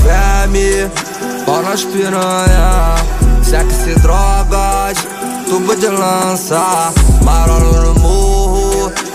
Vermes, 0.05 0.89
pau 1.45 1.63
nas 1.63 1.83
piranha, 1.83 2.95
e 3.87 3.95
drogas, 4.01 4.99
tubo 5.49 5.75
de 5.77 5.89
lança, 5.89 6.93
marolo 7.23 7.73
no 7.83 8.01
morro, 8.01 8.34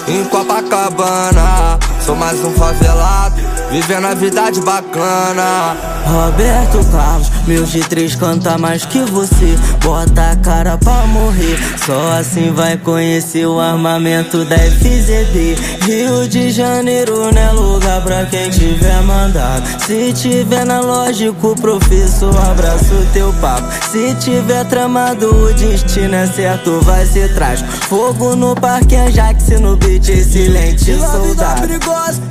em 0.10 0.25
Copacabana. 0.25 1.78
Sou 2.06 2.16
mais 2.16 2.44
um 2.44 2.51
favelado, 2.54 3.42
vivendo 3.72 4.06
a 4.06 4.14
vida 4.14 4.50
de 4.52 4.62
bacana. 4.62 5.78
Roberto 6.06 6.84
Carlos, 6.92 7.30
meu 7.48 7.64
G3 7.64 8.18
canta 8.18 8.58
mais 8.58 8.86
que 8.86 9.00
você. 9.04 9.56
Bota 9.84 10.32
a 10.32 10.36
cara 10.36 10.78
pra 10.78 11.06
morrer. 11.08 11.58
Só 11.86 12.14
assim 12.20 12.52
vai 12.52 12.78
conhecer 12.78 13.46
o 13.46 13.60
armamento 13.60 14.44
da 14.46 14.58
FZD. 14.58 15.56
Rio 15.82 16.28
de 16.28 16.52
Janeiro 16.52 17.32
não 17.32 17.42
é 17.42 17.52
lugar 17.52 18.02
pra 18.02 18.26
quem 18.26 18.50
tiver 18.50 19.02
mandado. 19.04 19.64
Se 19.86 20.14
tiver 20.14 20.66
na 20.66 20.80
lógico, 20.80 21.56
professor, 21.62 22.36
abraço 22.38 23.08
teu 23.14 23.32
papo. 23.34 23.68
Se 23.92 24.16
tiver 24.16 24.66
tramado, 24.66 25.30
o 25.30 25.54
destino 25.54 26.16
é 26.16 26.28
certo, 26.28 26.80
vai 26.82 27.06
ser 27.06 27.34
trágico. 27.36 27.70
Fogo 27.72 28.36
no 28.36 28.56
parque 28.56 28.96
Ajax, 28.96 29.50
no 29.60 29.76
beat, 29.78 30.10
excelente 30.10 30.98
soldado. 31.00 31.68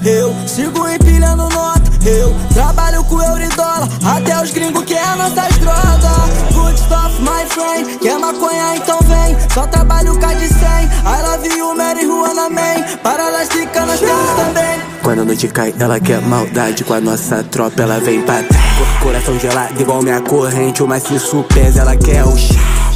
Eu 0.04 0.35
sigo 0.47 0.88
empilhando 0.88 1.27
nota. 1.37 1.82
Eu 2.04 2.35
trabalho 2.54 3.04
com 3.04 3.20
euro 3.23 3.42
e 3.42 3.49
dólar. 3.49 3.88
Até 4.16 4.42
os 4.42 4.50
gringos 4.52 4.85
querem 4.85 5.16
nossas 5.16 5.58
drogas. 5.58 6.54
Good 6.54 6.78
stuff, 6.80 7.20
my 7.20 7.47
friend. 7.49 7.99
Quer 7.99 8.18
maconha, 8.18 8.76
então 8.76 8.99
vem. 9.04 9.37
Só 9.52 9.66
trabalho 9.66 10.18
cá 10.18 10.32
de 10.35 10.49
100. 10.49 10.58
I 10.58 11.23
love 11.23 11.49
you, 11.49 11.75
Mary 11.76 12.04
Juana 12.06 12.49
Man. 12.49 12.82
Para 13.02 13.44
dicas, 13.44 13.87
nós 13.87 14.00
temos 14.00 14.30
também. 14.37 14.80
Quando 15.02 15.20
a 15.23 15.25
noite 15.25 15.49
cai, 15.49 15.75
ela 15.78 15.99
quer 16.00 16.20
maldade 16.20 16.85
Com 16.85 16.92
a 16.92 17.00
nossa 17.00 17.42
tropa, 17.44 17.80
ela 17.82 17.99
vem 18.00 18.20
pra 18.23 18.42
trás 18.42 18.62
Co- 18.76 19.04
Coração 19.04 19.38
gelado 19.38 19.80
igual 19.80 20.02
minha 20.02 20.20
corrente 20.20 20.82
O 20.82 20.88
maciço 20.88 21.42
pesa, 21.44 21.80
ela 21.80 21.97
quer 21.97 22.25
o 22.25 22.37
chá 22.37 22.54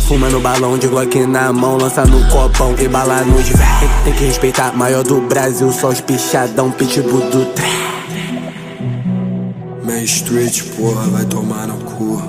Fuma 0.08 0.28
no 0.28 0.40
balão 0.40 0.76
de 0.76 0.88
Glock 0.88 1.24
na 1.26 1.52
mão 1.52 1.78
Lança 1.78 2.04
no 2.04 2.28
copão 2.28 2.74
e 2.78 2.86
bala 2.88 3.20
nos 3.22 3.48
véi 3.48 3.90
tem, 4.04 4.12
que 4.12 4.24
respeitar, 4.24 4.76
maior 4.76 5.02
do 5.04 5.22
Brasil 5.22 5.72
Só 5.72 5.88
os 5.88 6.00
pichadão, 6.02 6.70
pitbull 6.72 7.20
do 7.30 7.46
trap 7.54 7.70
Main 9.84 10.04
Street, 10.04 10.62
porra, 10.76 11.08
vai 11.08 11.24
tomar 11.24 11.66
no 11.66 11.76
cu. 11.78 12.22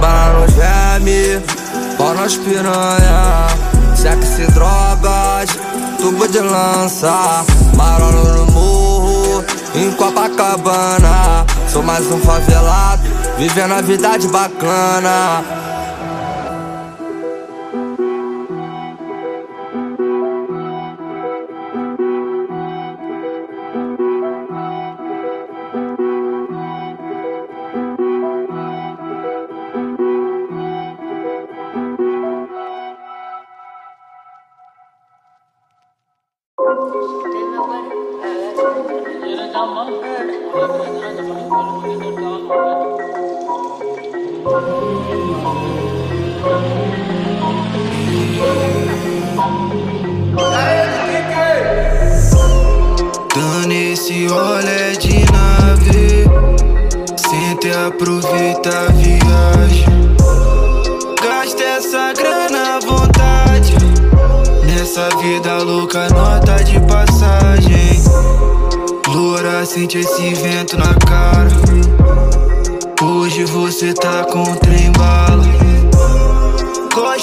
Bala 0.00 0.40
nos 0.40 0.52
vermes, 0.52 1.42
pau 1.96 2.14
nas 2.14 2.36
piranha, 2.36 3.46
sexo 3.96 4.42
e 4.42 4.46
drogas, 4.48 5.48
tubo 5.98 6.28
de 6.28 6.40
lança, 6.40 7.44
marolo 7.74 8.44
no 8.44 8.52
morro, 8.52 9.44
em 9.74 9.90
Copacabana. 9.92 11.46
Sou 11.72 11.82
mais 11.82 12.06
um 12.12 12.18
favelado, 12.18 13.02
vivendo 13.38 13.72
a 13.72 13.80
vida 13.80 14.18
de 14.18 14.28
bacana. 14.28 15.65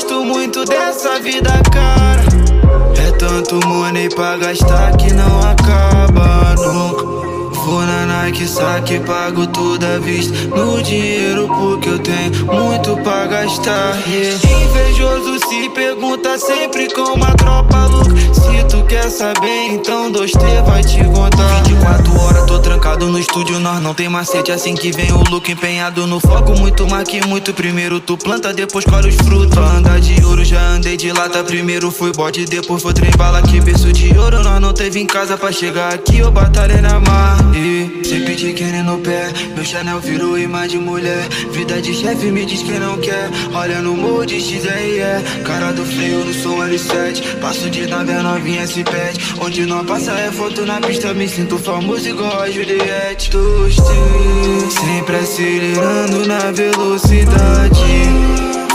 Gosto 0.03 0.25
muito 0.25 0.65
dessa 0.65 1.17
vida 1.21 1.49
cara 1.71 2.21
é 2.97 3.11
tanto 3.11 3.65
money 3.65 4.09
pra 4.09 4.35
gastar 4.35 4.97
que 4.97 5.13
não 5.13 5.39
acaba 5.39 6.55
nunca. 6.57 7.23
Vou 7.63 7.81
na 7.83 8.05
Nike, 8.05 8.45
saque, 8.45 8.99
pago 8.99 9.47
toda 9.47 9.97
vista 10.01 10.35
No 10.53 10.83
dinheiro 10.83 11.47
porque 11.47 11.87
eu 11.87 11.99
tenho 11.99 12.45
muito 12.47 12.97
pra 12.97 13.25
gastar 13.27 13.97
yeah. 14.05 14.37
Invejoso 14.65 15.39
se 15.47 15.69
pergunta 15.69 16.22
sempre 16.37 16.91
com 16.93 17.13
uma 17.13 17.33
tropa 17.35 17.85
louca 17.85 18.11
Se 18.33 18.63
tu 18.69 18.83
quer 18.85 19.09
saber, 19.09 19.67
então 19.71 20.11
2T 20.11 20.63
vai 20.65 20.83
te 20.83 21.03
contar. 21.05 21.63
24 21.63 22.19
horas 22.19 22.45
tô 22.45 22.59
trancado 22.59 23.07
no 23.07 23.19
estúdio, 23.19 23.59
nós 23.59 23.81
não 23.81 23.93
tem 23.93 24.09
macete. 24.09 24.51
Assim 24.51 24.73
que 24.75 24.91
vem 24.91 25.11
o 25.11 25.23
look 25.29 25.51
empenhado 25.51 26.07
no 26.07 26.19
foco 26.19 26.57
Muito 26.57 26.87
mais 26.87 27.07
que 27.07 27.25
muito, 27.27 27.53
primeiro 27.53 27.99
tu 27.99 28.17
planta, 28.17 28.53
depois 28.53 28.85
colhe 28.85 29.09
os 29.09 29.15
frutos. 29.15 29.57
Andar 29.57 29.99
de 29.99 30.23
ouro, 30.25 30.43
já 30.43 30.61
andei 30.69 30.97
de 30.97 31.11
lata. 31.11 31.43
Primeiro 31.43 31.91
foi 31.91 32.11
bode, 32.11 32.45
depois 32.45 32.81
foi 32.81 32.93
trem 32.93 33.11
bala. 33.17 33.41
Que 33.41 33.59
berço 33.61 33.91
de 33.91 34.17
ouro, 34.17 34.43
nós 34.43 34.59
não 34.61 34.73
teve 34.73 34.99
em 34.99 35.05
casa 35.05 35.37
Pra 35.37 35.51
chegar 35.51 35.93
aqui, 35.93 36.19
eu 36.19 36.31
batalhei 36.31 36.81
na 36.81 36.99
mar. 36.99 37.37
E 37.55 38.05
sempre 38.05 38.35
de 38.35 38.53
querer 38.53 38.83
no 38.83 38.97
pé. 38.99 39.31
Meu 39.55 39.65
Chanel 39.65 39.99
virou 39.99 40.37
imagem 40.37 40.79
de 40.79 40.85
mulher. 40.85 41.27
Vida 41.51 41.81
de 41.81 41.93
chefe 41.93 42.31
me 42.31 42.45
diz 42.45 42.63
que 42.63 42.79
não 42.79 42.97
quer. 42.97 43.29
Olha 43.53 43.81
no 43.81 43.95
morro 43.95 44.25
de 44.25 44.39
XRE 44.39 45.43
Cara 45.43 45.71
do 45.73 45.85
freio 45.85 46.22
no 46.23 46.33
som 46.33 46.57
L7 46.59 47.39
Passo 47.39 47.69
de 47.69 47.87
nave, 47.87 48.11
a 48.13 48.23
novinha 48.23 48.65
se 48.67 48.83
pede 48.83 49.19
Onde 49.41 49.65
não 49.65 49.85
passa 49.85 50.11
é 50.11 50.31
foto 50.31 50.65
na 50.65 50.79
pista 50.79 51.13
Me 51.13 51.27
sinto 51.27 51.57
famoso 51.57 52.07
igual 52.07 52.41
a 52.41 52.49
Juliette. 52.49 53.29
Tostei 53.31 54.69
Sempre 54.69 55.15
acelerando 55.17 56.25
na 56.27 56.51
velocidade. 56.51 57.81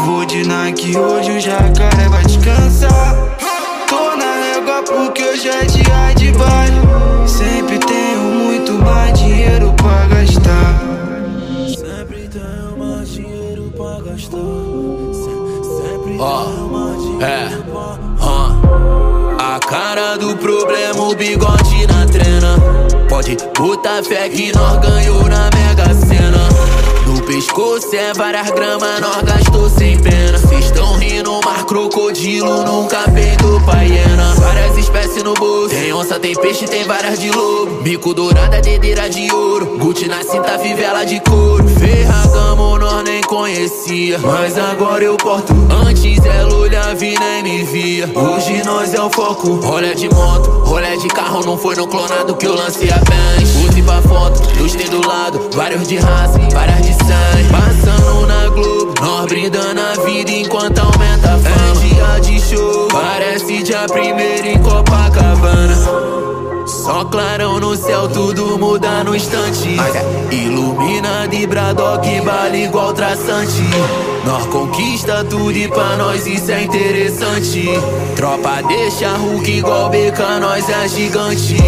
Vou 0.05 0.25
de 0.25 0.47
Nike, 0.47 0.97
hoje 0.97 1.31
o 1.33 1.41
jacaré 1.41 2.09
vai 2.09 2.25
descansar. 2.25 3.37
Tô 3.89 4.17
na 4.17 4.35
régua 4.55 4.83
porque 4.85 5.23
hoje 5.23 5.49
é 5.49 5.65
dia 5.65 6.15
de 6.17 6.33
baile. 6.33 6.77
Sempre 7.27 7.79
tenho 7.79 8.21
muito 8.21 8.73
mais 8.75 9.19
dinheiro 9.19 9.73
pra 9.75 10.07
gastar. 10.07 10.81
Sempre 11.69 12.29
tenho 12.29 12.79
mais 12.79 13.09
dinheiro 13.11 13.73
pra 13.77 14.01
gastar. 14.01 14.39
Se- 15.15 16.19
É, 17.21 17.49
uh. 18.23 19.37
a 19.39 19.59
cara 19.59 20.17
do 20.17 20.37
problema, 20.37 21.03
o 21.03 21.15
bigode 21.15 21.87
na 21.87 22.07
trena. 22.07 22.57
Pode 23.09 23.37
botar 23.57 24.05
fé 24.05 24.29
que 24.29 24.53
nós 24.53 24.79
ganhou 24.79 25.25
na 25.25 25.51
Mega 25.51 25.95
Sena. 25.95 26.58
Pescoço 27.29 27.95
é 27.95 28.15
várias 28.15 28.51
gramas, 28.53 29.01
nós 29.01 29.23
gastou 29.23 29.69
sem 29.69 29.99
pena. 29.99 30.39
Cês 30.39 30.71
tão 30.71 30.95
rindo, 30.95 31.39
mar 31.45 31.67
crocodilo, 31.67 32.65
nunca 32.65 33.03
peidou 33.11 33.61
pra 33.61 33.83
hiena. 33.83 34.35
Várias 34.37 34.79
espécies 34.79 35.23
no 35.23 35.35
bolso, 35.35 35.69
tem 35.69 35.93
onça, 35.93 36.19
tem 36.19 36.35
peixe, 36.35 36.67
tem 36.67 36.85
várias 36.85 37.21
de 37.21 37.31
lobo. 37.31 37.83
Bico 37.83 38.15
dourada, 38.15 38.63
dedeira 38.63 39.11
de 39.11 39.31
ouro. 39.31 39.77
Gucci 39.79 40.09
na 40.09 40.23
cinta, 40.23 40.59
fivela 40.59 41.05
de 41.05 41.21
couro. 41.21 41.69
Ferragamo, 41.69 42.79
nós 42.79 43.05
nem 43.05 43.21
conhecia. 43.21 44.19
Mas 44.21 44.57
agora 44.57 45.05
eu 45.05 45.19
porto. 45.19 45.53
Antes 45.87 46.25
ela 46.25 46.55
olhava 46.55 47.05
e 47.05 47.15
nem 47.19 47.43
me 47.43 47.63
via. 47.65 48.11
Hoje 48.15 48.63
nós 48.65 48.95
é 48.95 49.03
o 49.03 49.11
foco. 49.11 49.61
Olha 49.67 49.95
de 49.95 50.09
moto, 50.09 50.49
rolé 50.65 50.97
de 50.97 51.09
carro, 51.09 51.45
não 51.45 51.59
foi 51.59 51.77
no 51.77 51.87
clonado 51.87 52.35
que 52.37 52.47
eu 52.47 52.55
lancei 52.55 52.91
a 52.91 52.97
bench. 52.97 53.69
Use 53.69 53.83
pra 53.83 54.01
foto, 54.01 54.41
luz 54.59 54.75
tem 54.75 54.89
do 54.89 55.07
lado. 55.07 55.51
Vários 55.53 55.87
de 55.87 55.97
raça, 55.97 56.39
várias 56.53 56.81
de 56.81 56.98
Passando 57.51 58.27
na 58.27 58.49
Globo, 58.49 58.95
nós 59.01 59.27
brindando 59.27 59.81
a 59.81 60.05
vida 60.05 60.31
enquanto 60.31 60.79
aumenta 60.79 61.35
a 61.35 61.39
fama. 61.39 61.85
É 61.85 61.89
dia 61.89 62.21
de 62.21 62.41
show, 62.41 62.89
parece 62.89 63.63
dia 63.63 63.87
primeiro 63.87 64.47
em 64.47 64.59
Copacabana. 64.59 66.38
Só 66.89 67.05
clarão 67.05 67.61
no 67.61 67.77
céu, 67.77 68.09
tudo 68.09 68.59
muda 68.59 69.05
no 69.05 69.15
instante. 69.15 69.77
Ilumina 70.31 71.29
de 71.29 71.47
Bradock, 71.47 72.09
bala 72.23 72.57
igual 72.57 72.95
traçante. 72.95 73.63
Nós 74.25 74.47
conquista 74.47 75.23
tudo 75.23 75.53
e 75.53 75.69
pra 75.69 75.99
nós 75.99 76.27
isso 76.27 76.51
é 76.51 76.63
interessante. 76.63 77.69
Tropa 78.17 78.63
deixa 78.67 79.11
Hulk 79.11 79.51
igual 79.51 79.91
beca, 79.91 80.41
nós 80.41 80.67
é 80.67 80.89
gigante. 80.89 81.59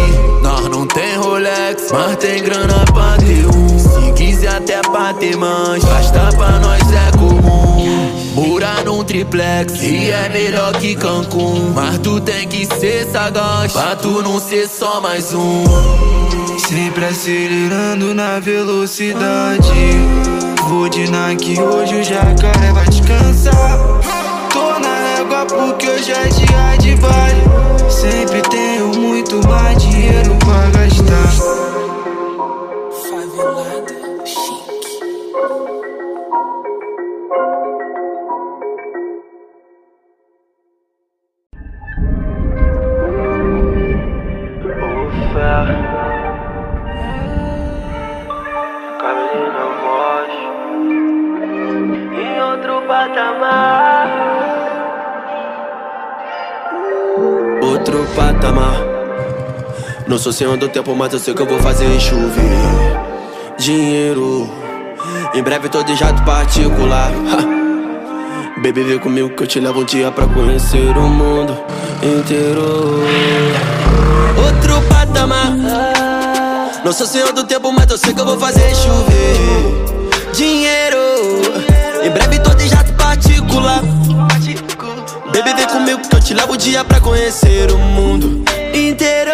Nós 0.41 0.67
não 0.69 0.87
tem 0.87 1.15
Rolex, 1.17 1.91
mas 1.91 2.15
tem 2.15 2.41
grana 2.41 2.83
pra 2.91 3.15
ter 3.17 3.45
um. 3.45 3.77
Se 3.77 4.11
quiser 4.13 4.55
até 4.55 4.81
pra 4.81 5.13
ter 5.13 5.37
mancha, 5.37 5.85
basta 5.85 6.35
pra 6.35 6.57
nós 6.57 6.81
é 6.81 7.11
comum. 7.15 8.20
Morar 8.33 8.85
num 8.85 9.03
triplex 9.03 9.73
e 9.81 10.09
é 10.09 10.29
melhor 10.29 10.73
que 10.73 10.95
Cancún. 10.95 11.73
Mas 11.75 11.97
tu 11.97 12.21
tem 12.21 12.47
que 12.47 12.65
ser 12.65 13.05
sagaz 13.11 13.73
pra 13.73 13.95
tu 13.95 14.21
não 14.21 14.39
ser 14.39 14.67
só 14.69 15.01
mais 15.01 15.33
um. 15.33 15.63
Sempre 16.57 17.05
acelerando 17.05 18.13
na 18.13 18.39
velocidade. 18.39 19.69
Vou 20.69 20.87
de 20.87 21.11
Nike, 21.11 21.59
hoje 21.59 21.95
o 21.95 22.03
jacaré 22.03 22.71
vai 22.71 22.87
descansar. 22.87 23.77
Tô 24.53 24.79
na 24.79 25.15
régua 25.17 25.45
porque 25.45 25.89
hoje 25.89 26.11
é 26.11 26.27
dia 26.27 26.77
de 26.77 26.95
baile. 26.95 27.41
Sempre 27.89 28.41
tenho 28.43 28.87
muito 28.97 29.45
mais 29.45 29.77
dinheiro 29.81 30.37
pra 30.37 30.69
gastar. 30.69 31.70
Outro 57.91 58.07
patamar. 58.15 58.73
Não 60.07 60.17
sou 60.17 60.31
senhor 60.31 60.55
do 60.55 60.69
tempo, 60.69 60.95
mas 60.95 61.11
eu 61.11 61.19
sei 61.19 61.33
que 61.33 61.41
eu 61.41 61.45
vou 61.45 61.59
fazer 61.59 61.99
chover. 61.99 62.47
Dinheiro. 63.57 64.49
Em 65.33 65.43
breve 65.43 65.67
tô 65.67 65.83
de 65.83 65.93
jato 65.97 66.23
particular. 66.23 67.11
Baby, 68.63 68.83
vem 68.83 68.97
comigo 68.97 69.29
que 69.31 69.43
eu 69.43 69.47
te 69.47 69.59
levo 69.59 69.81
um 69.81 69.83
dia 69.83 70.09
pra 70.09 70.25
conhecer 70.25 70.95
o 70.97 71.01
mundo 71.01 71.53
inteiro. 72.01 73.03
Outro 74.37 74.81
patamar. 74.87 75.51
Não 76.85 76.93
sou 76.93 77.05
senhor 77.05 77.33
do 77.33 77.43
tempo, 77.43 77.73
mas 77.73 77.91
eu 77.91 77.97
sei 77.97 78.13
que 78.13 78.21
eu 78.21 78.25
vou 78.25 78.39
fazer 78.39 78.73
chover. 78.73 80.31
Dinheiro. 80.33 80.97
Em 82.01 82.09
breve 82.09 82.39
tô 82.39 82.53
de 82.53 82.69
jato 82.69 82.93
particular. 82.93 83.81
Baby, 85.43 85.55
vem 85.55 85.67
comigo 85.69 86.01
que 86.07 86.15
eu 86.15 86.19
te 86.19 86.35
levo 86.35 86.53
o 86.53 86.57
dia 86.57 86.83
pra 86.85 86.99
conhecer 86.99 87.71
o 87.71 87.77
mundo 87.79 88.43
inteiro. 88.75 89.31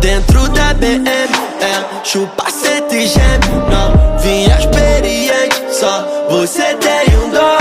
Dentro 0.00 0.48
da 0.48 0.74
BM, 0.74 1.06
é 1.06 2.04
chupa 2.04 2.50
sete 2.50 2.96
e 2.96 3.06
geme. 3.06 3.46
Novinha 3.70 4.58
experiente, 4.58 5.62
só 5.70 6.26
você 6.28 6.74
tem 6.74 7.16
um 7.20 7.30
dó. 7.30 7.56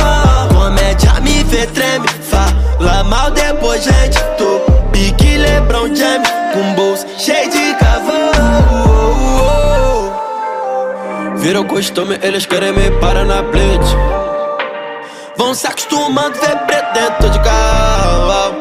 Comédia 0.51 1.13
me 1.21 1.43
vê 1.43 1.67
treme, 1.67 2.07
fala 2.07 3.03
mal 3.03 3.29
depois, 3.29 3.83
gente. 3.83 4.19
Tô 4.39 4.59
pique 4.91 5.37
Lebron 5.37 5.93
James, 5.95 6.27
com 6.51 6.73
bolso 6.73 7.05
cheio 7.19 7.51
de 7.51 7.75
cavalo. 7.75 8.89
Virou 11.35 11.63
costume, 11.65 12.17
eles 12.23 12.47
querem 12.47 12.73
me 12.73 12.89
parar 12.99 13.25
na 13.25 13.43
blitz. 13.43 13.95
Vão 15.39 15.53
se 15.53 15.65
acostumando 15.65 16.37
ver 16.37 16.57
preto 16.67 16.93
dentro 16.93 17.29
de 17.29 17.39
carro. 17.39 18.55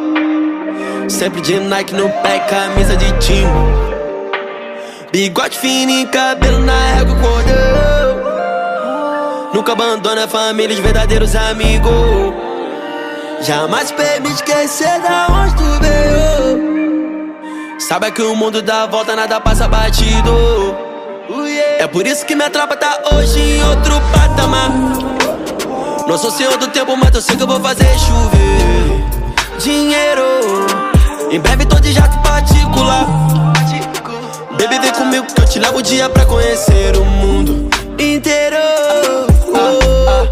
Sempre 1.09 1.41
de 1.41 1.59
Nike 1.59 1.93
no 1.93 2.09
pé, 2.23 2.39
camisa 2.39 2.97
de 2.97 3.11
time 3.19 3.51
Bigode 5.11 5.59
fino 5.59 5.91
e 5.91 6.07
cabelo 6.07 6.61
na 6.61 6.95
régua 6.95 7.17
cordão 7.17 8.23
Nunca 9.53 9.73
abandona 9.73 10.27
a 10.27 10.29
família, 10.29 10.77
os 10.77 10.81
verdadeiros 10.81 11.35
amigos. 11.35 11.91
Jamais 13.41 13.91
permite 13.91 14.35
esquecer 14.35 15.01
da 15.01 15.27
onde 15.31 15.57
tu 15.57 15.65
veio. 15.81 17.35
Sabe 17.81 18.13
que 18.13 18.23
o 18.23 18.37
mundo 18.37 18.63
dá 18.63 18.87
volta, 18.87 19.17
nada 19.17 19.41
passa 19.41 19.67
batido. 19.67 20.77
É 21.79 21.89
por 21.89 22.07
isso 22.07 22.25
que 22.25 22.37
minha 22.37 22.51
tropa 22.51 22.77
tá 22.77 23.01
hoje 23.15 23.41
em 23.41 23.65
outro 23.65 24.01
patamar 24.13 24.71
não 26.09 26.17
sou 26.17 26.31
senhor 26.31 26.57
do 26.57 26.69
tempo, 26.69 26.97
mas 26.97 27.15
eu 27.15 27.21
sei 27.21 27.37
que 27.37 27.43
eu 27.43 27.47
vou 27.47 27.61
fazer 27.61 27.87
chover 27.99 29.05
Dinheiro. 29.59 30.25
Em 31.31 31.39
breve 31.39 31.67
tô 31.67 31.79
de 31.79 31.93
jato 31.93 32.19
particular. 32.21 33.07
Baby, 34.53 34.79
vem 34.81 34.93
comigo 34.93 35.27
que 35.27 35.41
eu 35.41 35.47
te 35.47 35.59
levo 35.59 35.79
o 35.79 35.83
dia 35.83 36.09
pra 36.09 36.25
conhecer 36.25 36.97
o 36.97 37.05
mundo 37.05 37.69
inteiro. 37.99 38.57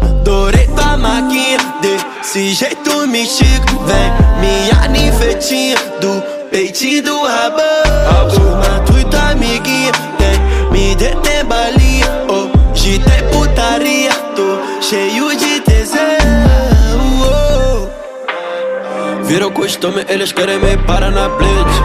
Adorei 0.01 0.67
tua 0.67 0.97
maquinha 0.97 1.59
Desse 1.81 2.53
jeito 2.53 3.07
me 3.07 3.25
chico. 3.27 3.77
Vem 3.85 4.11
minha 4.41 4.87
ninfetinha 4.87 5.77
Do 6.01 6.21
peitinho 6.49 7.03
do 7.03 7.23
rabão 7.23 8.29
Chama 8.31 8.83
tu 8.85 8.97
e 8.97 9.05
tua 9.05 9.29
amiguinha 9.29 9.91
Tem, 10.17 10.71
me 10.71 10.95
detém 10.95 11.45
balinha. 11.45 12.07
Hoje 12.27 12.99
tem 12.99 13.29
putaria 13.31 14.11
Tô 14.35 14.81
cheio 14.81 15.35
de 15.37 15.56
Virou 19.23 19.51
costume, 19.51 20.05
eles 20.07 20.31
querem 20.31 20.59
me 20.59 20.77
parar 20.77 21.11
na 21.11 21.29
blitz. 21.29 21.77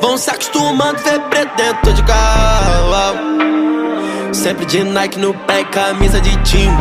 Vão 0.00 0.16
se 0.18 0.30
acostumando 0.30 0.98
ver 0.98 1.18
preto 1.30 1.56
dentro 1.56 1.92
de 1.94 2.02
carro 2.02 2.94
Sempre 4.34 4.66
de 4.66 4.84
Nike 4.84 5.18
no 5.18 5.32
pé, 5.32 5.64
camisa 5.64 6.20
de 6.20 6.36
time 6.42 6.76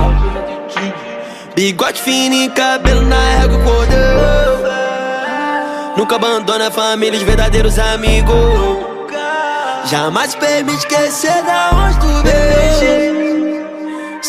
Bigode 1.56 2.02
fino 2.02 2.36
e 2.36 2.50
cabelo 2.50 3.04
na 3.04 3.16
régua 3.40 3.60
cordão. 3.60 4.64
Nunca 5.96 6.16
abandona 6.16 6.70
a 6.70 6.72
família, 6.72 7.18
os 7.18 7.24
verdadeiros 7.24 7.78
amigos. 7.78 8.34
Jamais 9.86 10.34
permite 10.34 10.80
esquecer 10.80 11.44
da 11.44 11.70
onde 11.76 12.00
tu 12.00 12.08
veio 12.24 12.93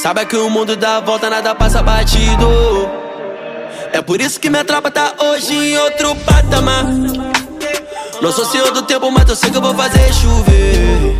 Sabe 0.04 0.26
que 0.26 0.36
o 0.36 0.50
mundo 0.50 0.76
dá 0.76 1.00
volta, 1.00 1.30
nada 1.30 1.54
passa 1.54 1.82
batido 1.82 2.46
é 3.90 4.02
por 4.02 4.20
isso 4.20 4.38
que 4.38 4.50
minha 4.50 4.62
tropa 4.62 4.90
tá 4.90 5.14
hoje 5.18 5.54
em 5.54 5.78
outro 5.78 6.14
patamar. 6.16 6.84
Não 8.20 8.30
sou 8.30 8.44
senhor 8.44 8.70
do 8.70 8.82
tempo, 8.82 9.10
mas 9.10 9.26
eu 9.26 9.34
sei 9.34 9.50
que 9.50 9.56
eu 9.56 9.62
vou 9.62 9.74
fazer 9.74 10.12
chover. 10.12 11.16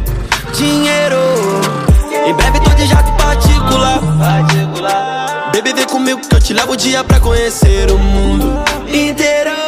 Dinheiro, 0.53 1.17
em 2.27 2.35
breve 2.35 2.61
tô 2.61 2.71
de 2.75 2.87
jato 2.87 3.11
particular. 3.13 4.01
Baby, 5.55 5.73
vem 5.73 5.87
comigo 5.87 6.21
que 6.21 6.37
eu 6.37 6.41
te 6.43 6.53
levo 6.53 6.73
o 6.73 6.77
dia 6.77 7.03
pra 7.03 7.19
conhecer 7.21 7.91
o 7.91 7.99
mundo 7.99 8.63
inteiro. 8.93 9.64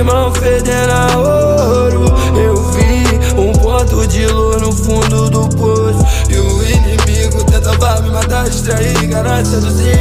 Meus 0.00 0.08
irmãos 0.08 0.38
fedendo 0.38 0.92
a 0.92 1.16
ouro. 1.18 2.04
Eu 2.34 2.54
vi 2.70 3.38
um 3.38 3.52
ponto 3.52 4.06
de 4.06 4.26
luz 4.28 4.62
no 4.62 4.72
fundo 4.72 5.28
do 5.28 5.46
poço. 5.50 6.02
E 6.30 6.38
o 6.38 6.64
inimigo 6.64 7.44
tentava 7.44 8.00
me 8.00 8.10
matar, 8.10 8.48
distrair, 8.48 8.96
enganar, 9.04 9.44
seduzir. 9.44 9.94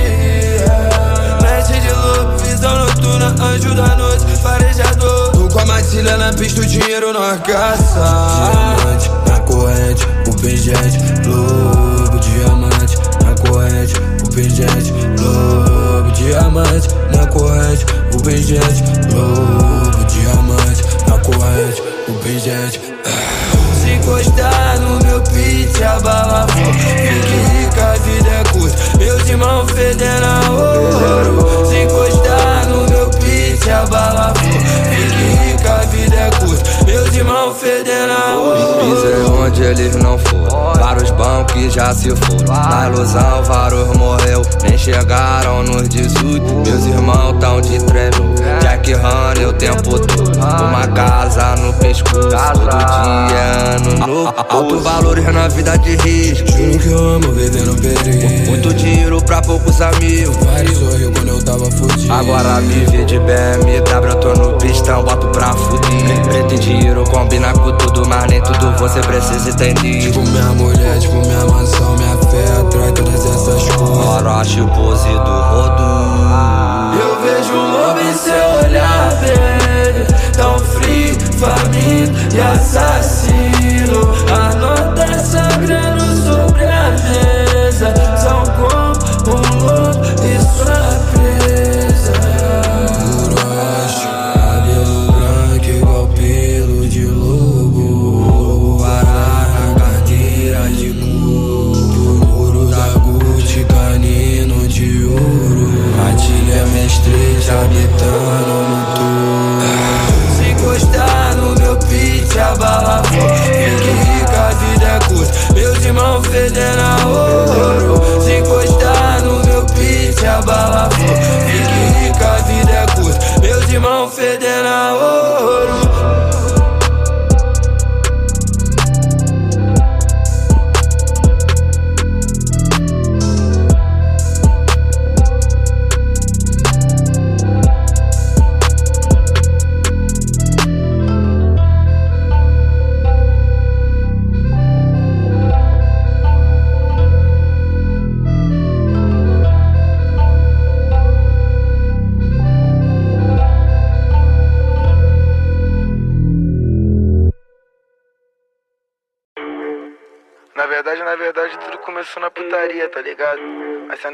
Mestre 1.41 1.81
de 1.81 1.91
lobo, 1.91 2.37
visão 2.37 2.79
noturna, 2.79 3.35
anjo 3.43 3.75
da 3.75 3.95
noite, 3.97 4.25
farejador. 4.41 5.31
Tu 5.31 5.49
com 5.49 5.59
a 5.59 5.65
matilha 5.65 6.15
na 6.15 6.31
pista, 6.31 6.61
o 6.61 6.65
dinheiro 6.65 7.11
nós 7.11 7.37
caça. 7.41 8.29
Diamante 8.53 9.11
na 9.27 9.39
corrente, 9.41 10.07
o 10.27 10.35
pingente, 10.37 11.27
lobo, 11.27 12.19
diamante 12.19 12.95
na 13.25 13.35
corrente, 13.35 13.93
o 14.25 14.29
pingente, 14.33 14.93
lobo, 15.21 16.11
diamante 16.13 16.87
na 17.13 17.27
corrente, 17.27 17.85
o 18.13 18.21
pingente, 18.21 18.83
lobo, 19.13 20.05
diamante 20.05 20.83
na 21.07 21.17
corrente, 21.19 21.83
o 22.07 22.13
pingente. 22.23 22.81
Se 23.81 23.89
encostar 23.91 24.79
no 24.79 24.99
meu 25.05 25.21
pitch, 25.21 25.81
a 25.81 25.99
bala 25.99 26.47
for. 26.47 26.73
Fique 26.73 27.37
rica, 27.57 27.91
a 27.91 27.95
vida 27.95 28.29
é 28.29 28.43
curta. 28.51 28.97
Meus 28.97 29.29
irmãos 29.29 29.71
fedendo 29.71 30.25
a 30.25 30.49
ouro. 30.51 31.65
Se 31.65 31.75
encostar 31.75 32.65
no 32.67 32.89
meu 32.89 33.09
pitch, 33.09 33.67
a 33.67 33.85
bala 33.85 34.33
for. 34.35 34.59
Fique 34.89 35.51
rica, 35.51 35.73
a 35.73 35.85
vida 35.85 36.15
é 36.15 36.29
curta. 36.39 36.85
Meus 36.85 37.15
irmãos 37.15 37.57
fedendo 37.57 38.11
a 38.11 38.35
ouro. 38.35 38.95
Pisei 38.95 39.23
onde 39.23 39.63
eles 39.63 39.95
não 39.95 40.17
foram. 40.17 40.38
Vários 40.79 41.11
bancos 41.11 41.73
já 41.73 41.93
se 41.93 42.09
foram. 42.15 42.53
Na 42.53 42.87
ilusão, 42.87 43.43
vários 43.43 43.97
morreu. 43.97 44.41
Nem 44.63 44.77
chegaram 44.77 45.63
nos 45.63 45.87
18. 45.89 46.43
Meus 46.65 46.85
irmãos 46.85 47.37
tão 47.39 47.61
de 47.61 47.77
treino. 47.85 48.33
Honey 48.95 49.45
o 49.45 49.53
tempo 49.53 49.99
todo. 49.99 50.37
Uma 50.37 50.87
casa 50.87 51.55
no 51.57 51.73
pescoço. 51.73 52.29
Todo 52.29 52.69
dia, 52.69 53.75
ano 53.75 54.07
novo. 54.07 54.33
Alto 54.49 54.79
valores 54.79 55.25
na 55.33 55.47
vida 55.47 55.77
de 55.77 55.95
risco. 55.97 56.51
Juro 56.51 56.79
que 56.79 56.87
eu 56.87 57.09
amo 57.15 57.31
viver 57.31 57.65
no 57.65 57.75
perigo. 57.75 58.49
Muito 58.49 58.73
dinheiro 58.73 59.21
pra 59.23 59.41
poucos 59.41 59.81
amigos. 59.81 60.35
Vários 60.37 60.77
sorriu 60.77 61.11
quando 61.11 61.27
eu 61.27 61.43
tava 61.43 61.71
fudido. 61.71 62.13
Agora 62.13 62.61
vive 62.61 63.05
de 63.05 63.19
BMW, 63.19 64.09
eu 64.09 64.15
tô 64.15 64.33
no 64.33 64.57
pistão, 64.57 65.03
boto 65.03 65.27
pra 65.27 65.53
fuder. 65.53 66.21
Preto 66.23 66.53
e 66.55 66.59
dinheiro 66.59 67.03
combina 67.05 67.53
com 67.53 67.71
tudo, 67.77 68.07
mas 68.07 68.25
nem 68.29 68.41
tudo 68.41 68.71
você 68.77 68.99
precisa 69.01 69.49
entender. 69.49 70.01
Tipo 70.01 70.21
minha 70.21 70.45
mulher, 70.53 70.99
tipo 70.99 71.15
minha 71.15 71.45
mansão, 71.45 71.95
minha 71.97 72.17
fé 72.17 72.45
atrai 72.59 72.91
todas 72.91 73.25
essas 73.25 73.75
coisas. 73.75 74.05
Orochi, 74.05 74.61
pose 74.75 75.09
do 75.09 75.39
rodo. 75.49 75.83
Eu 76.99 77.21
vejo 77.21 77.53
um 77.53 77.71
lobo 77.71 77.99
em 77.99 78.13
seu 78.13 78.48
nothing 79.09 79.68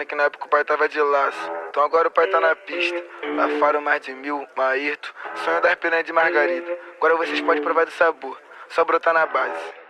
Que 0.04 0.16
na 0.16 0.24
época 0.24 0.46
o 0.46 0.50
pai 0.50 0.66
tava 0.66 0.90
de 0.90 1.00
laço. 1.00 1.52
Então 1.70 1.84
agora 1.84 2.08
o 2.08 2.12
pai 2.12 2.28
tá 2.28 2.42
na 2.42 2.56
pista. 2.56 3.02
Lá 3.36 3.48
fora 3.60 3.80
mais 3.80 4.02
de 4.02 4.14
mil, 4.14 4.46
Maírto, 4.58 5.14
sonho 5.44 5.62
das 5.62 5.76
piranhas 5.76 6.06
de 6.06 6.12
margarida. 6.12 6.72
Agora 6.98 7.16
vocês 7.16 7.40
podem 7.40 7.64
provar 7.64 7.86
do 7.86 7.92
sabor, 7.92 8.38
só 8.70 8.84
brotar 8.84 9.14
na 9.14 9.26
base. 9.26 9.86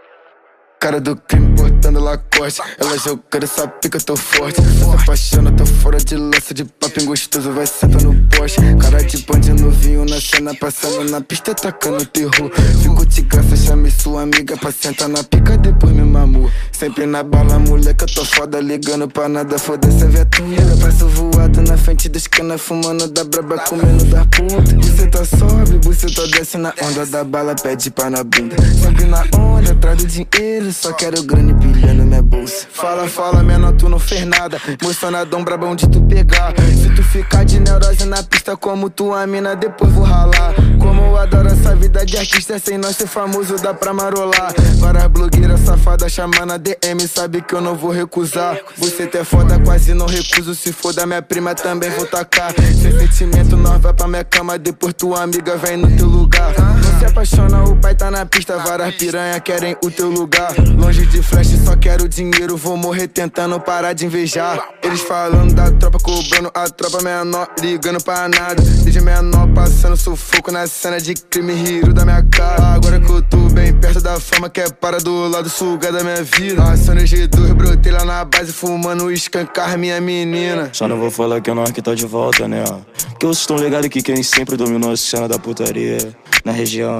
Cara 0.79 0.99
do 0.99 1.15
crime 1.15 1.55
portando 1.55 1.99
lacoste 1.99 2.61
Ela 2.77 2.97
jogando 2.97 3.43
essa 3.43 3.67
pica, 3.67 3.97
tô 3.99 4.15
forte 4.15 4.61
Se 4.61 5.03
apaixona, 5.03 5.51
tô 5.55 5.65
fora 5.65 5.97
de 5.97 6.15
laço 6.15 6.53
De 6.53 6.65
papinho 6.65 7.07
gostoso, 7.07 7.51
vai 7.51 7.65
sentar 7.65 8.01
no 8.03 8.24
poste 8.35 8.61
Cara 8.79 9.03
de 9.03 9.17
bandido 9.19 9.63
novinho 9.63 10.05
na 10.05 10.19
cena 10.19 10.53
Passando 10.55 11.09
na 11.09 11.21
pista, 11.21 11.53
tacando 11.53 12.05
terror. 12.05 12.51
Fico 12.81 13.05
de 13.05 13.21
graça, 13.21 13.55
chame 13.55 13.91
sua 13.91 14.23
amiga 14.23 14.57
Pra 14.57 14.71
sentar 14.71 15.09
na 15.09 15.23
pica, 15.23 15.57
depois 15.57 15.93
me 15.93 16.03
mamou 16.03 16.49
Sempre 16.71 17.05
na 17.05 17.23
bala, 17.23 17.59
moleque, 17.59 18.03
eu 18.03 18.13
tô 18.13 18.25
foda 18.25 18.59
Ligando 18.59 19.07
pra 19.07 19.27
nada, 19.27 19.57
foda-se 19.57 20.03
a 20.03 20.07
viatura. 20.07 20.77
Passo 20.81 21.07
voado 21.07 21.61
na 21.61 21.77
frente 21.77 22.09
dos 22.09 22.27
cana 22.27 22.57
Fumando 22.57 23.07
da 23.07 23.23
braba, 23.23 23.59
comendo 23.59 24.05
da 24.05 24.25
ponta 24.25 24.75
Você 24.81 25.07
tá 25.07 25.25
sobe, 25.25 25.79
você 25.81 26.07
tá 26.07 26.25
desce 26.27 26.57
na 26.57 26.73
onda 26.81 27.05
Da 27.05 27.23
bala, 27.23 27.55
pede 27.55 27.89
pra 27.91 28.09
na 28.09 28.23
bunda. 28.23 28.55
Sempre 28.81 29.05
na 29.05 29.25
onda, 29.37 29.71
atrás 29.71 29.97
do 29.97 30.05
dinheiro 30.05 30.71
Só 30.71 30.93
quero 30.93 31.23
grana 31.23 31.51
e 31.51 31.53
brilhando 31.53 32.03
minha 32.03 32.21
bolsa. 32.21 32.67
Fala, 32.71 33.07
fala, 33.07 33.43
menor, 33.43 33.73
tu 33.73 33.89
não 33.89 33.99
fez 33.99 34.25
nada. 34.25 34.59
Mocionadão 34.81 35.43
brabão 35.43 35.75
de 35.75 35.87
tu 35.87 36.01
pegar. 36.01 36.53
Se 36.81 36.89
tu 36.95 37.03
ficar 37.03 37.43
de 37.43 37.59
neurose 37.59 38.05
na 38.05 38.23
pista 38.25 38.57
Como 38.57 38.89
tua 38.89 39.25
mina, 39.27 39.55
depois 39.55 39.91
vou 39.91 40.03
ralar. 40.03 40.53
Como 40.79 41.01
eu 41.01 41.17
adoro 41.17 41.47
essa 41.47 41.75
vida 41.75 42.05
de 42.05 42.17
artista 42.17 42.59
Sem 42.59 42.77
nós 42.77 42.95
ser 42.95 43.07
famoso, 43.07 43.55
dá 43.57 43.73
pra 43.73 43.93
marolar. 43.93 44.53
Várias 44.79 45.07
blogueiras 45.07 45.61
safadas 45.61 46.11
chamando 46.11 46.53
a 46.53 46.57
DM 46.57 47.07
Sabe 47.07 47.41
que 47.41 47.53
eu 47.53 47.61
não 47.61 47.75
vou 47.75 47.91
recusar. 47.91 48.57
Você 48.77 49.09
é 49.13 49.23
foda, 49.23 49.59
quase 49.59 49.93
não 49.93 50.05
recuso. 50.05 50.53
Se 50.55 50.71
for 50.73 50.93
da 50.93 51.05
minha 51.05 51.21
prima, 51.21 51.55
também 51.55 51.89
vou 51.91 52.05
tacar. 52.05 52.53
Sem 52.53 52.91
sentimento, 52.99 53.55
nós 53.55 53.81
vai 53.81 53.93
pra 53.93 54.07
minha 54.07 54.23
cama. 54.23 54.57
Depois 54.57 54.93
tua 54.93 55.23
amiga 55.23 55.57
vem 55.57 55.77
no 55.77 55.95
teu 55.95 56.07
lugar. 56.07 56.53
Não 56.57 56.99
se 56.99 57.05
apaixona, 57.05 57.63
o 57.63 57.75
pai 57.77 57.95
tá 57.95 58.09
na 58.11 58.25
pista. 58.25 58.57
Várias 58.57 58.95
piranha 58.95 59.39
querem 59.39 59.75
o 59.83 59.91
teu 59.91 60.09
lugar. 60.09 60.53
Longe 60.77 61.05
de 61.05 61.21
flash, 61.21 61.49
só 61.63 61.75
quero 61.75 62.07
dinheiro. 62.07 62.57
Vou 62.57 62.77
morrer 62.77 63.07
tentando 63.07 63.59
parar 63.59 63.93
de 63.93 64.05
invejar. 64.05 64.59
Eles 64.83 65.01
falando 65.01 65.53
da 65.53 65.71
tropa, 65.71 65.99
cobrando 65.99 66.51
a 66.53 66.69
tropa 66.69 67.01
menor 67.01 67.47
Ligando 67.61 68.03
pra 68.03 68.14
nada, 68.15 68.61
desde 68.61 69.01
menor 69.01 69.47
passando 69.53 69.97
sufoco 69.97 70.51
na 70.51 70.65
cena 70.67 70.99
de 70.99 71.13
crime, 71.13 71.53
rio 71.53 71.93
da 71.93 72.05
minha 72.05 72.23
cara. 72.23 72.73
Agora 72.73 72.99
que 72.99 73.09
eu 73.09 73.21
tô 73.21 73.37
bem 73.49 73.73
perto 73.73 74.01
da 74.01 74.19
fama, 74.19 74.49
que 74.49 74.61
é 74.61 74.69
para 74.69 74.97
do 74.97 75.27
lado 75.27 75.49
sugar 75.49 75.91
da 75.91 76.03
minha 76.03 76.23
vida. 76.23 76.63
Ação 76.63 76.95
de 76.95 77.27
dois, 77.27 77.51
brotei 77.53 77.91
lá 77.91 78.05
na 78.05 78.23
base, 78.25 78.51
fumando 78.51 79.11
escancar 79.11 79.77
minha 79.77 79.99
menina. 79.99 80.69
Só 80.73 80.87
não 80.87 80.97
vou 80.97 81.11
falar 81.11 81.41
que 81.41 81.51
o 81.51 81.55
Nork 81.55 81.79
tá 81.81 81.93
de 81.93 82.05
volta, 82.05 82.47
né? 82.47 82.63
Porque 83.09 83.25
vocês 83.25 83.39
estão 83.39 83.57
ligados 83.57 83.89
que 83.89 84.01
quem 84.01 84.23
sempre 84.23 84.55
dominou 84.55 84.91
a 84.91 84.97
cena 84.97 85.27
da 85.27 85.37
putaria 85.37 85.97
na 86.43 86.51
região, 86.51 86.97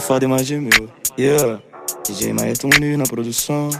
fora 0.00 0.24
e 0.24 0.28
mais 0.28 0.46
de 0.46 0.56
mil. 0.56 0.88
Yeah, 1.18 1.60
DJ 2.06 2.32
Maestro 2.32 2.68
Muniz 2.72 2.98
na 2.98 3.04
produção. 3.04 3.70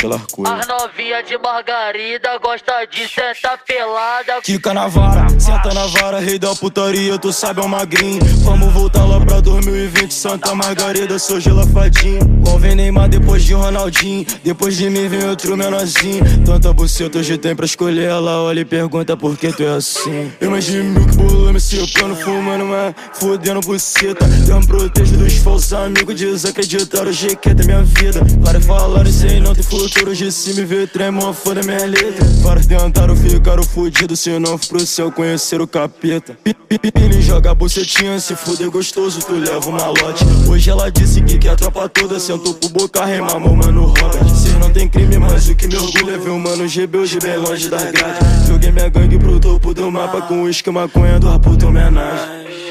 As 0.00 0.66
novinha 0.68 1.24
de 1.24 1.36
margarida 1.38 2.38
gosta 2.38 2.84
de 2.86 3.08
sentar 3.08 3.58
pelada. 3.66 4.40
Fica 4.44 4.72
na 4.72 4.86
vara, 4.86 5.28
senta 5.40 5.74
na 5.74 5.86
vara, 5.86 6.20
rei 6.20 6.38
da 6.38 6.54
putaria, 6.54 7.18
tu 7.18 7.32
sabe 7.32 7.60
é 7.60 7.64
um 7.64 7.68
magrinho. 7.68 8.20
Vamos 8.44 8.72
voltar 8.72 9.04
pra 9.28 9.40
2020, 9.40 10.12
Santa 10.12 10.54
Margarida, 10.54 11.18
sou 11.18 11.38
gelafadinho. 11.38 12.20
Qual 12.42 12.58
vem 12.58 12.74
Neymar 12.74 13.08
depois 13.08 13.44
de 13.44 13.52
Ronaldinho? 13.52 14.24
Depois 14.42 14.76
de 14.76 14.88
mim 14.88 15.06
vem 15.08 15.28
outro 15.28 15.56
menorzinho. 15.56 16.24
Tanta 16.44 16.72
buceta 16.72 17.18
hoje 17.18 17.36
tem 17.36 17.54
pra 17.54 17.66
escolher, 17.66 18.08
ela 18.08 18.42
olha 18.42 18.60
e 18.60 18.64
pergunta 18.64 19.16
por 19.16 19.36
que 19.36 19.52
tu 19.52 19.62
é 19.62 19.76
assim. 19.76 20.32
Eu 20.40 20.50
mais 20.50 20.64
de 20.64 20.82
mil 20.82 21.06
que 21.06 21.16
bolou 21.16 21.52
me 21.52 21.60
plano 21.92 22.16
fumando, 22.16 22.64
mas 22.64 22.94
fudendo 23.14 23.60
buceta. 23.60 24.24
Eu 24.48 24.60
me 24.60 24.66
protejo 24.66 25.16
dos 25.16 25.34
falsos 25.34 25.72
amigos, 25.72 26.14
desacreditaram 26.14 27.10
o 27.10 27.14
GQ 27.14 27.54
da 27.54 27.64
minha 27.64 27.82
vida. 27.82 28.20
Para 28.42 28.60
falar 28.60 29.04
aí 29.06 29.40
não 29.40 29.54
tem 29.54 29.62
futuro 29.62 30.14
de 30.14 30.32
se 30.32 30.54
me 30.54 30.64
ver 30.64 30.88
tremo, 30.88 31.32
foda 31.32 31.60
minha 31.62 31.84
letra 31.84 32.24
Vários 32.42 32.66
tentaram 32.66 33.14
ficar 33.16 33.62
fudido 33.62 34.16
Se 34.16 34.38
não 34.38 34.56
for 34.56 34.68
pro 34.68 34.86
céu 34.86 35.12
conhecer 35.12 35.60
o 35.60 35.66
capeta 35.66 36.38
Pili 36.42 37.22
joga 37.22 37.54
bucetinha, 37.54 38.18
se 38.20 38.34
fuder 38.36 38.70
gostoso 38.70 39.17
Tu 39.26 39.34
leva 39.34 39.68
uma 39.68 39.86
lote. 39.86 40.24
Hoje 40.48 40.70
ela 40.70 40.90
disse 40.90 41.20
que 41.22 41.38
quer 41.38 41.50
a 41.50 41.56
tropa 41.56 41.88
toda 41.88 42.20
Sentou 42.20 42.54
pro 42.54 42.68
boca, 42.68 43.04
remamou 43.04 43.54
mano 43.54 43.86
Robert 43.86 44.28
Cês 44.28 44.54
não 44.58 44.70
tem 44.70 44.88
crime, 44.88 45.18
mas 45.18 45.48
o 45.48 45.54
que 45.54 45.66
me 45.66 45.76
orgulha 45.76 46.12
É 46.12 46.18
ver 46.18 46.30
o 46.30 46.38
mano 46.38 46.66
GB 46.66 46.98
hoje 46.98 47.18
bem 47.18 47.36
longe 47.36 47.68
da 47.68 47.78
grade 47.78 48.18
Joguei 48.46 48.70
minha 48.70 48.88
gangue 48.88 49.18
pro 49.18 49.38
topo 49.40 49.74
do 49.74 49.90
mapa 49.90 50.22
Com 50.22 50.42
uísque, 50.42 50.70
maconha 50.70 51.18
do 51.18 51.28
raputo 51.28 51.66
homenagem 51.66 52.67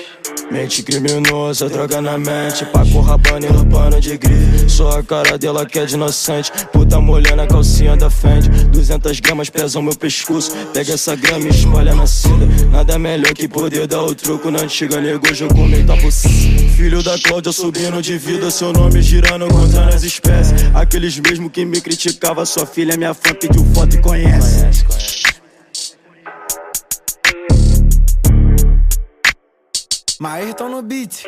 Mente 0.49 0.81
criminosa, 0.81 1.69
droga 1.69 2.01
na 2.01 2.17
mente. 2.17 2.65
Paco 2.65 3.01
rabando 3.01 3.45
e 3.45 3.65
pano 3.69 3.99
de 3.99 4.17
gris 4.17 4.71
Só 4.71 4.97
a 4.97 5.03
cara 5.03 5.37
dela 5.37 5.65
que 5.65 5.77
é 5.77 5.85
de 5.85 5.95
inocente. 5.95 6.51
Puta 6.71 6.99
molhando 7.01 7.41
a 7.41 7.47
calcinha 7.47 7.97
da 7.97 8.09
Fendi 8.09 8.49
200 8.71 9.19
gramas 9.19 9.49
pesam 9.49 9.81
meu 9.81 9.95
pescoço. 9.95 10.51
Pega 10.73 10.93
essa 10.93 11.15
grama 11.15 11.45
e 11.45 11.49
espalha 11.49 11.93
na 11.93 12.07
cinda. 12.07 12.47
Nada 12.71 12.97
melhor 12.97 13.33
que 13.33 13.47
poder 13.47 13.87
dar 13.87 14.03
o 14.03 14.15
troco 14.15 14.49
Na 14.49 14.61
antiga 14.61 15.01
nego, 15.01 15.33
jogo 15.33 15.67
meio 15.67 15.85
tá 15.85 15.97
Filho 16.75 17.03
da 17.03 17.19
Cláudia 17.19 17.51
subindo 17.51 18.01
de 18.01 18.17
vida. 18.17 18.49
Seu 18.49 18.71
nome 18.71 19.01
girando, 19.01 19.47
contando 19.47 19.93
as 19.93 20.03
espécies. 20.03 20.63
Aqueles 20.73 21.19
mesmo 21.19 21.49
que 21.49 21.65
me 21.65 21.81
criticava. 21.81 22.45
Sua 22.45 22.65
filha 22.65 22.93
é 22.93 22.97
minha 22.97 23.13
fã, 23.13 23.33
pediu 23.33 23.65
foto 23.73 23.95
e 23.97 23.99
conhece. 23.99 24.65
Maerton 30.19 30.71
no 30.71 30.81
beat. 30.81 31.23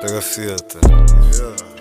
Pega 0.00 0.18
a 0.18 0.22
fita. 0.22 1.77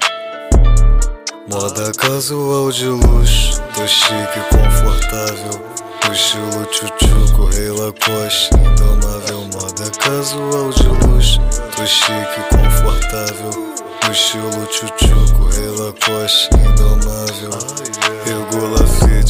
Moda 1.49 1.93
casual 1.93 2.69
de 2.73 2.87
luxo 2.87 3.61
Tô 3.73 3.87
chique, 3.87 4.39
confortável. 4.51 5.61
O 6.05 6.11
estilo 6.11 6.65
tchutchuco, 6.65 7.45
rei 7.45 7.69
Lacoste 7.69 8.49
Indomável, 8.53 9.45
moda 9.53 9.89
casual 9.97 10.69
de 10.71 10.87
luxo 11.07 11.39
Tô 11.73 11.85
chique, 11.85 12.41
confortável. 12.49 13.51
O 14.05 14.11
estilo 14.11 14.65
tchutchuco, 14.67 15.47
rei 15.51 15.69
Lacoste 15.69 16.49
Indomável. 16.53 17.51
Regula 18.25 18.36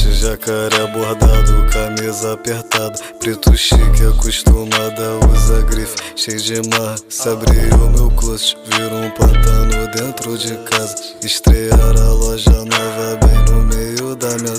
jacaré 0.05 0.88
bordado 0.93 1.65
Camisa 1.71 2.33
apertada 2.33 2.97
Preto 3.19 3.55
chique, 3.55 4.03
acostumada 4.05 5.19
Usa 5.33 5.62
grife, 5.63 5.95
cheio 6.15 6.39
de 6.39 6.69
mar 6.69 6.97
Se 7.10 7.29
abrir 7.29 7.73
o 7.73 7.89
meu 7.89 8.10
closet 8.12 8.57
Vira 8.65 8.95
um 8.95 9.10
pantano 9.12 9.88
dentro 9.93 10.38
de 10.38 10.55
casa 10.69 10.95
Estrear 11.23 11.79
a 11.79 12.13
loja 12.13 12.51
nova 12.51 13.19
bem 13.25 13.55
no 13.55 13.66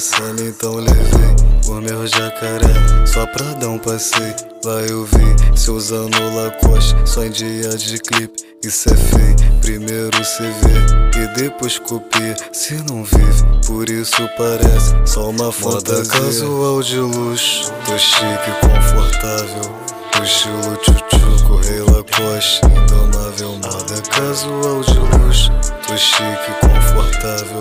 sala 0.00 0.40
Então 0.40 0.76
levei 0.76 1.36
o 1.68 1.80
meu 1.80 2.06
jacaré. 2.06 3.06
Só 3.06 3.26
pra 3.26 3.52
dar 3.54 3.68
um 3.68 3.78
passeio 3.78 4.34
Lá 4.64 4.80
eu 4.82 5.04
vi 5.04 5.58
se 5.58 5.70
usando 5.70 6.16
Lacoste. 6.34 6.96
Só 7.04 7.24
em 7.24 7.30
dia 7.30 7.70
de 7.70 7.98
clipe 7.98 8.42
Isso 8.64 8.88
é 8.88 8.96
feio. 8.96 9.36
Primeiro 9.60 10.24
cê 10.24 10.44
vê 10.62 10.98
e 11.18 11.26
depois 11.34 11.78
copia. 11.80 12.36
Se 12.52 12.74
não 12.88 13.02
vive, 13.02 13.44
por 13.66 13.88
isso 13.88 14.28
parece 14.36 14.94
Só 15.04 15.30
uma 15.30 15.50
fantasia. 15.50 15.96
Moda 15.96 16.08
casual 16.08 16.82
de 16.82 16.98
luxo 17.00 17.72
Tô 17.84 17.98
chique, 17.98 18.50
confortável. 18.60 19.74
O 20.18 20.22
estilo 20.22 20.76
tchutchuco, 20.76 21.56
rei 21.56 21.80
Lacoste. 21.80 22.60
Indomável, 22.66 23.50
moda 23.56 24.02
casual 24.10 24.80
de 24.82 24.98
luxo 24.98 25.50
Tô 25.86 25.96
chique, 25.96 26.52
confortável. 26.60 27.60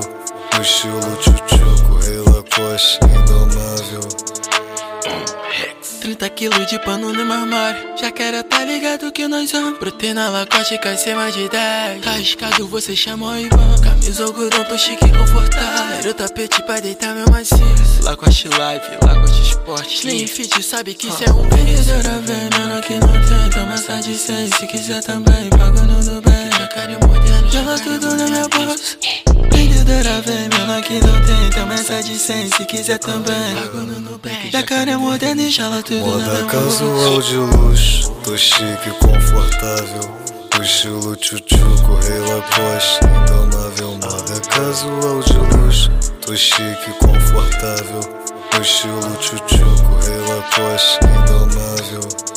O 0.57 0.61
estilo 0.61 1.17
tchutchuco, 1.19 1.99
rei 2.05 2.26
Lacoste 2.57 2.97
Indomável. 3.03 4.01
30 6.01 6.29
quilos 6.29 6.65
de 6.67 6.79
pano 6.79 7.13
no 7.13 7.23
meu 7.23 7.33
armário 7.33 7.79
Já 8.01 8.09
quero 8.11 8.43
tá 8.43 8.65
ligado 8.65 9.11
que 9.11 9.27
nós 9.27 9.51
vamos. 9.51 9.77
Proteína 9.77 10.29
Lacoste, 10.29 10.79
cai 10.79 10.97
ser 10.97 11.15
mais 11.15 11.35
de 11.35 11.47
10 11.47 12.01
Tá 12.01 12.49
você 12.67 12.95
chama 12.95 13.27
o 13.27 13.37
Ivan. 13.37 13.75
Camisa 13.83 14.23
algodão, 14.23 14.63
tô 14.63 14.75
chique 14.75 15.05
e 15.05 15.09
confortável. 15.09 16.09
O 16.09 16.13
tapete 16.15 16.63
pra 16.63 16.79
deitar 16.79 17.13
meu 17.13 17.27
maciço. 17.29 17.61
Lacoste 18.01 18.47
Live, 18.47 18.85
Lacoste 19.05 19.49
Sport 19.49 19.91
Slim 19.91 20.25
Fit, 20.25 20.63
sabe 20.63 20.95
que 20.95 21.09
isso 21.09 21.23
é 21.25 21.31
um 21.31 21.47
Vendedora 21.47 22.19
veneno 22.21 22.81
que 22.81 22.93
não 22.95 23.07
tem. 23.07 23.49
Toma 23.53 23.73
essa 23.75 24.01
de 24.01 24.17
100, 24.17 24.47
se 24.53 24.65
quiser 24.65 25.03
também 25.03 25.49
Pago 25.51 25.81
no 25.81 26.03
Dubai 26.03 26.49
Já 26.57 26.67
cara 26.67 26.97
moderno, 27.05 27.51
joga 27.51 27.77
tudo 27.77 28.15
na 28.15 28.25
minha 28.25 28.47
bolsa. 28.47 28.97
Vendedora 29.53 30.21
veneno 30.67 30.81
que 30.81 30.99
não 30.99 31.21
tem 31.25 31.49
Toma 31.51 31.73
essa 31.73 32.03
de 32.03 32.17
100, 32.17 32.49
se 32.49 32.65
quiser 32.65 32.99
também. 32.99 33.55
Pago 33.55 33.77
no 33.77 33.99
Nubank 34.01 34.51
Já 34.51 34.63
cara 34.63 34.97
moderno 34.97 35.41
e 35.41 35.49
jala 35.49 35.81
tudo 35.81 36.05
Moda 36.05 36.43
casual 36.45 37.21
de 37.21 37.35
luxo, 37.35 38.11
tô 38.23 38.37
chique, 38.37 38.89
confortável. 38.99 40.17
O 40.57 40.61
estilo 40.61 41.15
tchutchuco, 41.15 41.95
rei 42.01 42.19
Lacoste 42.19 42.99
Indomável, 43.05 43.91
moda 43.91 44.41
casual 44.49 45.21
de 45.21 45.37
luxo. 45.55 45.91
Tô 46.25 46.35
chique, 46.35 46.91
confortável. 46.99 47.99
O 48.57 48.61
estilo 48.61 49.17
tchutchuco, 49.19 49.99
rei 50.03 50.17
Lacoste 50.27 50.99
Indomável 51.05 52.36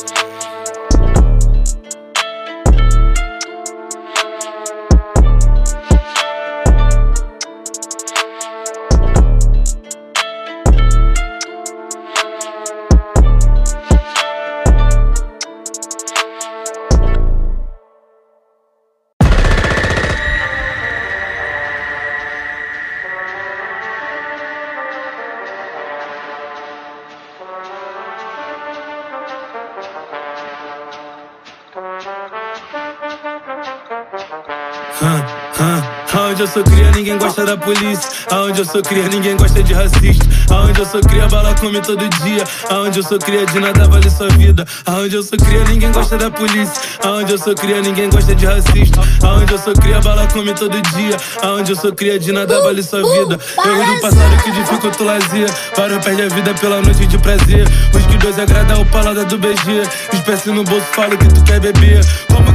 Aonde 36.41 36.57
eu 36.57 36.63
sou 36.63 36.63
cria, 36.63 36.91
ninguém 36.91 37.17
gosta 37.19 37.45
da 37.45 37.55
polícia. 37.55 38.09
Aonde 38.31 38.61
eu 38.61 38.65
sou 38.65 38.81
cria, 38.81 39.07
ninguém 39.09 39.37
gosta 39.37 39.61
de 39.61 39.73
racista. 39.73 40.25
Aonde 40.49 40.79
eu 40.79 40.85
sou 40.87 40.99
cria, 41.01 41.27
bala 41.27 41.53
come 41.53 41.79
todo 41.81 42.09
dia. 42.23 42.43
Aonde 42.67 42.97
eu 42.97 43.03
sou 43.03 43.19
cria, 43.19 43.45
de 43.45 43.59
nada 43.59 43.87
vale 43.87 44.09
sua 44.09 44.27
vida. 44.29 44.65
Aonde 44.87 45.17
eu 45.17 45.21
sou 45.21 45.37
cria, 45.37 45.63
ninguém 45.65 45.91
gosta 45.91 46.17
da 46.17 46.31
polícia. 46.31 46.81
Aonde 47.03 47.33
eu 47.33 47.37
sou 47.37 47.53
cria, 47.53 47.79
ninguém 47.83 48.09
gosta 48.09 48.33
de 48.33 48.43
racista. 48.43 49.01
Aonde 49.23 49.53
eu 49.53 49.59
sou 49.59 49.73
cria, 49.73 50.01
bala 50.01 50.25
come 50.33 50.51
todo 50.55 50.81
dia. 50.81 51.15
Aonde 51.43 51.73
eu 51.73 51.75
sou 51.75 51.93
cria, 51.93 52.17
de 52.17 52.31
nada 52.31 52.59
vale 52.63 52.81
sua 52.81 53.03
vida. 53.03 53.39
Erro 53.63 53.93
do 53.93 54.01
passado 54.01 54.43
que 54.43 54.51
dificulta 54.51 55.03
o 55.03 55.05
lazer. 55.05 55.53
Para 55.75 55.99
perde 55.99 56.23
a 56.23 56.27
vida 56.27 56.55
pela 56.55 56.81
noite 56.81 57.05
de 57.05 57.19
prazer. 57.19 57.67
Os 57.93 58.03
que 58.07 58.17
dois 58.17 58.39
agrada 58.39 58.79
o 58.79 58.85
palada 58.87 59.25
do 59.25 59.37
BG. 59.37 59.83
Espécie 60.11 60.49
no 60.49 60.63
bolso, 60.63 60.87
fala 60.87 61.15
que 61.15 61.27
tu 61.27 61.43
quer 61.43 61.59
beber. 61.59 62.03
Como 62.33 62.50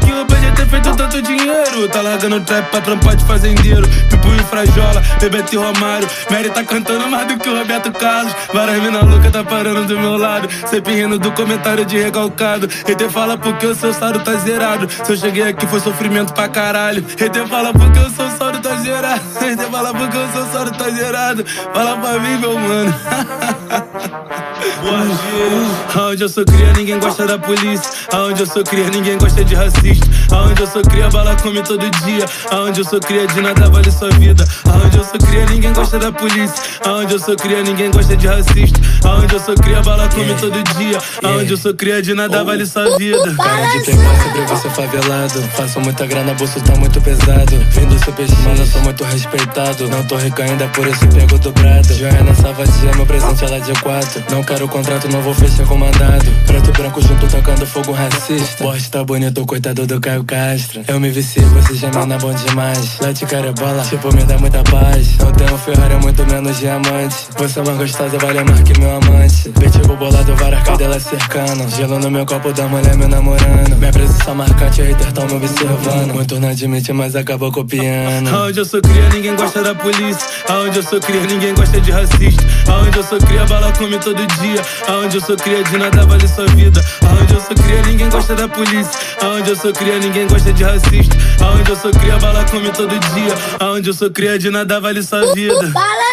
ter 0.67 0.69
feito 0.69 0.97
tanto 0.97 1.23
dinheiro? 1.23 1.89
Tá 1.89 2.03
largando 2.03 2.41
trap 2.41 2.71
pra 2.71 2.81
trampar 2.81 3.17
de 3.17 3.25
fazendeiro. 3.25 3.87
Pipo 4.11 4.29
e 4.29 4.39
frajola, 4.45 5.03
Bebeto 5.21 5.55
e 5.55 5.59
Romário. 5.59 6.09
Mary 6.31 6.51
tá 6.51 6.65
cantando 6.65 7.09
mais 7.09 7.29
do 7.29 7.39
que 7.39 7.49
o 7.49 7.59
Roberto 7.59 7.91
Carlos. 7.93 8.35
Várias 8.53 8.83
mina 8.83 9.01
louca 9.03 9.31
tá 9.31 9.45
parando 9.45 9.85
do 9.85 9.99
meu 9.99 10.17
lado. 10.17 10.49
Sempre 10.69 10.95
rindo 10.95 11.19
do 11.19 11.33
comentário 11.33 11.85
de 11.85 11.99
recalcado. 11.99 12.69
Rede 12.87 13.09
fala 13.09 13.39
porque 13.39 13.67
o 13.67 13.75
seu 13.75 13.93
saldo 13.93 14.21
tá 14.21 14.35
zerado. 14.35 14.89
Se 14.91 15.13
eu 15.13 15.17
cheguei 15.17 15.45
aqui 15.45 15.67
foi 15.67 15.81
sofrimento 15.81 16.33
pra 16.33 16.49
caralho. 16.49 17.05
Rede 17.17 17.47
fala 17.47 17.73
porque 17.73 17.99
o 17.99 18.11
seu 18.11 18.31
saldo 18.31 18.59
tá 18.61 18.77
zerado. 18.77 19.23
Rede 19.41 19.65
fala 19.65 19.95
porque 19.95 20.17
o 20.17 20.33
seu 20.33 20.47
saldo 20.47 20.73
tá 20.73 20.91
zerado. 20.91 21.45
Fala 21.73 21.97
pra 21.97 22.19
mim, 22.19 22.39
meu 22.39 22.59
mano. 22.59 22.95
Aonde 25.95 26.23
eu 26.23 26.29
sou 26.29 26.45
cria, 26.45 26.73
ninguém 26.73 26.99
gosta 26.99 27.27
da 27.27 27.39
polícia. 27.39 27.91
Aonde 28.13 28.43
eu 28.43 28.47
sou 28.47 28.63
cria, 28.63 28.89
ninguém 28.91 29.19
gosta 29.19 29.45
de 29.45 29.55
racista. 29.55 30.07
Aonde 30.35 30.56
eu 30.63 30.67
sou 30.67 30.83
cria, 30.83 31.09
bala 31.09 31.37
come 31.37 31.63
todo 31.63 31.89
dia. 32.05 32.25
Aonde 32.51 32.81
eu 32.81 32.85
sou 32.85 33.01
cria, 33.01 33.27
de 33.27 33.41
nada 33.41 33.69
vale 33.69 33.91
sua 33.91 34.11
vida. 34.11 34.47
Aonde 34.65 34.97
eu 34.99 35.05
sou 35.05 35.19
cria, 35.19 35.47
ninguém 35.47 35.73
gosta 35.73 35.99
da 35.99 36.13
polícia. 36.13 36.63
Aonde 36.85 37.15
eu 37.15 37.19
sou 37.19 37.37
cria, 37.37 37.63
ninguém 37.63 37.91
gosta 37.91 38.17
de 38.17 38.27
racista. 38.27 38.81
Aonde 39.05 39.35
eu 39.35 39.41
sou 39.41 39.55
cria, 39.55 39.83
bala 39.83 40.09
come 40.09 40.35
todo 40.35 40.63
dia. 40.79 40.99
Aonde 41.23 41.53
eu 41.53 41.57
sou 41.57 41.75
cria, 41.75 42.03
de 42.03 42.15
nada 42.15 42.43
vale 42.45 42.67
sua 42.67 42.97
vida. 42.97 43.35
Cara 43.35 43.67
de 43.67 43.85
playboy, 43.85 44.17
sempre 44.23 44.45
você 44.47 44.71
favelado. 44.71 45.43
Faço 45.57 45.81
muita 45.81 46.07
grana, 46.07 46.35
bolso 46.35 46.61
tá 46.61 46.75
muito 46.77 47.01
pesado. 47.01 47.57
Vindo 47.71 47.99
seu 48.05 48.13
peixe, 48.13 48.35
mano, 48.43 48.59
eu 48.59 48.67
sou 48.67 48.81
muito 48.83 49.05
respeitado. 49.05 49.89
Não 49.89 50.03
tô 50.05 50.17
rico 50.17 50.43
ainda, 50.43 50.67
por 50.69 50.87
isso 50.87 51.07
pego 51.09 51.39
dobrado. 51.39 51.95
Joana 51.95 52.35
Savatia, 52.35 52.93
meu 52.97 53.07
presente 53.07 53.45
ela 53.45 53.61
de 53.61 53.73
quatro. 53.81 54.23
Não 54.31 54.43
quero 54.43 54.69
contrato, 54.69 55.09
não 55.09 55.21
vou 55.23 55.35
fechar 55.35 55.67
com 55.67 55.77
mandado. 55.77 56.27
Preto 56.47 56.73
branco 56.73 57.01
junto, 57.03 57.27
tacando 57.29 57.67
fogo 57.67 57.93
racista. 57.93 58.65
Tá 58.91 59.05
bonito, 59.05 59.45
coitado 59.45 59.87
do 59.87 60.01
Caio 60.01 60.25
Castro. 60.47 60.85
Eu 60.87 61.01
me 61.01 61.11
vici, 61.11 61.41
você 61.41 61.75
gemendo 61.75 62.17
bom 62.19 62.33
demais. 62.33 63.01
Lá 63.01 63.11
de 63.11 63.27
cara 63.27 63.53
bola, 63.53 63.83
tipo, 63.83 64.15
me 64.15 64.23
dá 64.23 64.39
muita 64.39 64.63
paz. 64.63 65.17
Não 65.19 65.33
tenho 65.33 65.59
Ferrari, 65.59 65.97
muito 65.97 66.25
menos 66.27 66.57
diamante. 66.61 67.17
Você 67.37 67.59
é 67.59 67.65
mais 67.65 67.79
gostosa, 67.79 68.17
vale 68.19 68.45
mais 68.45 68.61
que 68.61 68.79
meu 68.79 68.97
amante. 68.97 69.49
Pitbull 69.49 69.97
bolado, 69.97 70.37
várias 70.37 70.63
cadelas 70.63 71.03
cercando. 71.03 71.69
Gelo 71.75 71.99
no 71.99 72.13
meu 72.13 72.25
copo 72.25 72.53
da 72.53 72.69
mulher 72.69 72.97
me 72.97 73.09
namorando. 73.09 73.77
Minha 73.77 73.93
presença 73.93 74.35
marcante, 74.35 74.83
hater 74.83 75.13
tão 75.13 75.27
me 75.27 75.35
observando. 75.35 76.15
Muito 76.15 76.39
não 76.39 76.49
admite, 76.49 76.93
mas 76.93 77.17
acabou 77.17 77.51
copiando. 77.51 78.29
Aonde 78.29 78.61
eu 78.61 78.65
sou 78.65 78.81
cria, 78.81 79.09
ninguém 79.09 79.35
gosta 79.35 79.65
da 79.65 79.75
polícia. 79.75 80.29
Aonde 80.49 80.77
eu 80.77 80.83
sou 80.85 81.01
cria, 81.01 81.23
ninguém 81.23 81.55
gosta 81.55 81.81
de 81.81 81.91
racista. 81.91 82.45
Aonde 82.69 82.97
eu 82.97 83.03
sou 83.03 83.19
cria, 83.19 83.45
bala 83.47 83.73
come 83.73 83.99
todo 83.99 84.25
dia. 84.41 84.63
Aonde 84.87 85.17
eu 85.17 85.21
sou 85.21 85.37
cria, 85.37 85.65
de 85.65 85.77
nada 85.77 86.07
vale 86.07 86.29
sua 86.29 86.47
vida. 86.47 86.81
Aonde 87.03 87.35
eu 87.35 87.41
sou 87.41 87.57
cria, 87.57 87.83
ninguém 87.83 88.09
gosta 88.09 88.37
da 88.37 88.47
polícia. 88.47 88.93
Aonde 89.21 89.51
eu 89.51 89.57
sou 89.57 89.73
cria, 89.73 89.99
ninguém 89.99 90.29
gosta 90.29 90.36
de 90.45 90.65
racista. 90.65 91.17
Aonde 91.43 91.71
eu 91.71 91.77
sou 91.77 91.91
cria, 91.91 92.17
bala 92.19 92.45
come 92.51 92.71
todo 92.71 92.91
dia. 92.91 93.35
Aonde 93.59 93.91
eu 93.91 93.95
sou 93.95 94.11
cria, 94.11 94.39
de 94.39 94.51
nada 94.51 94.81
vale 94.81 95.03
sua 95.03 95.33
vida. 95.35 95.55
Maírton 95.55 96.06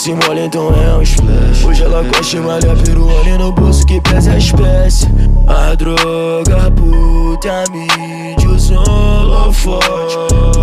se 0.00 0.14
molha, 0.14 0.46
então 0.46 0.70
é 0.70 0.96
um 0.96 1.02
splash. 1.02 1.62
Hoje 1.62 1.82
ela 1.82 2.02
gosta 2.02 2.24
de 2.24 2.40
malhar 2.40 2.76
peruana 2.78 3.36
no 3.36 3.52
bolso 3.52 3.84
que 3.84 4.00
pesa 4.00 4.32
a 4.32 4.38
espécie. 4.38 5.06
A 5.46 5.74
droga, 5.74 6.70
puta, 6.70 7.64
o 8.48 8.58
solo 8.58 9.52
forte 9.52 10.59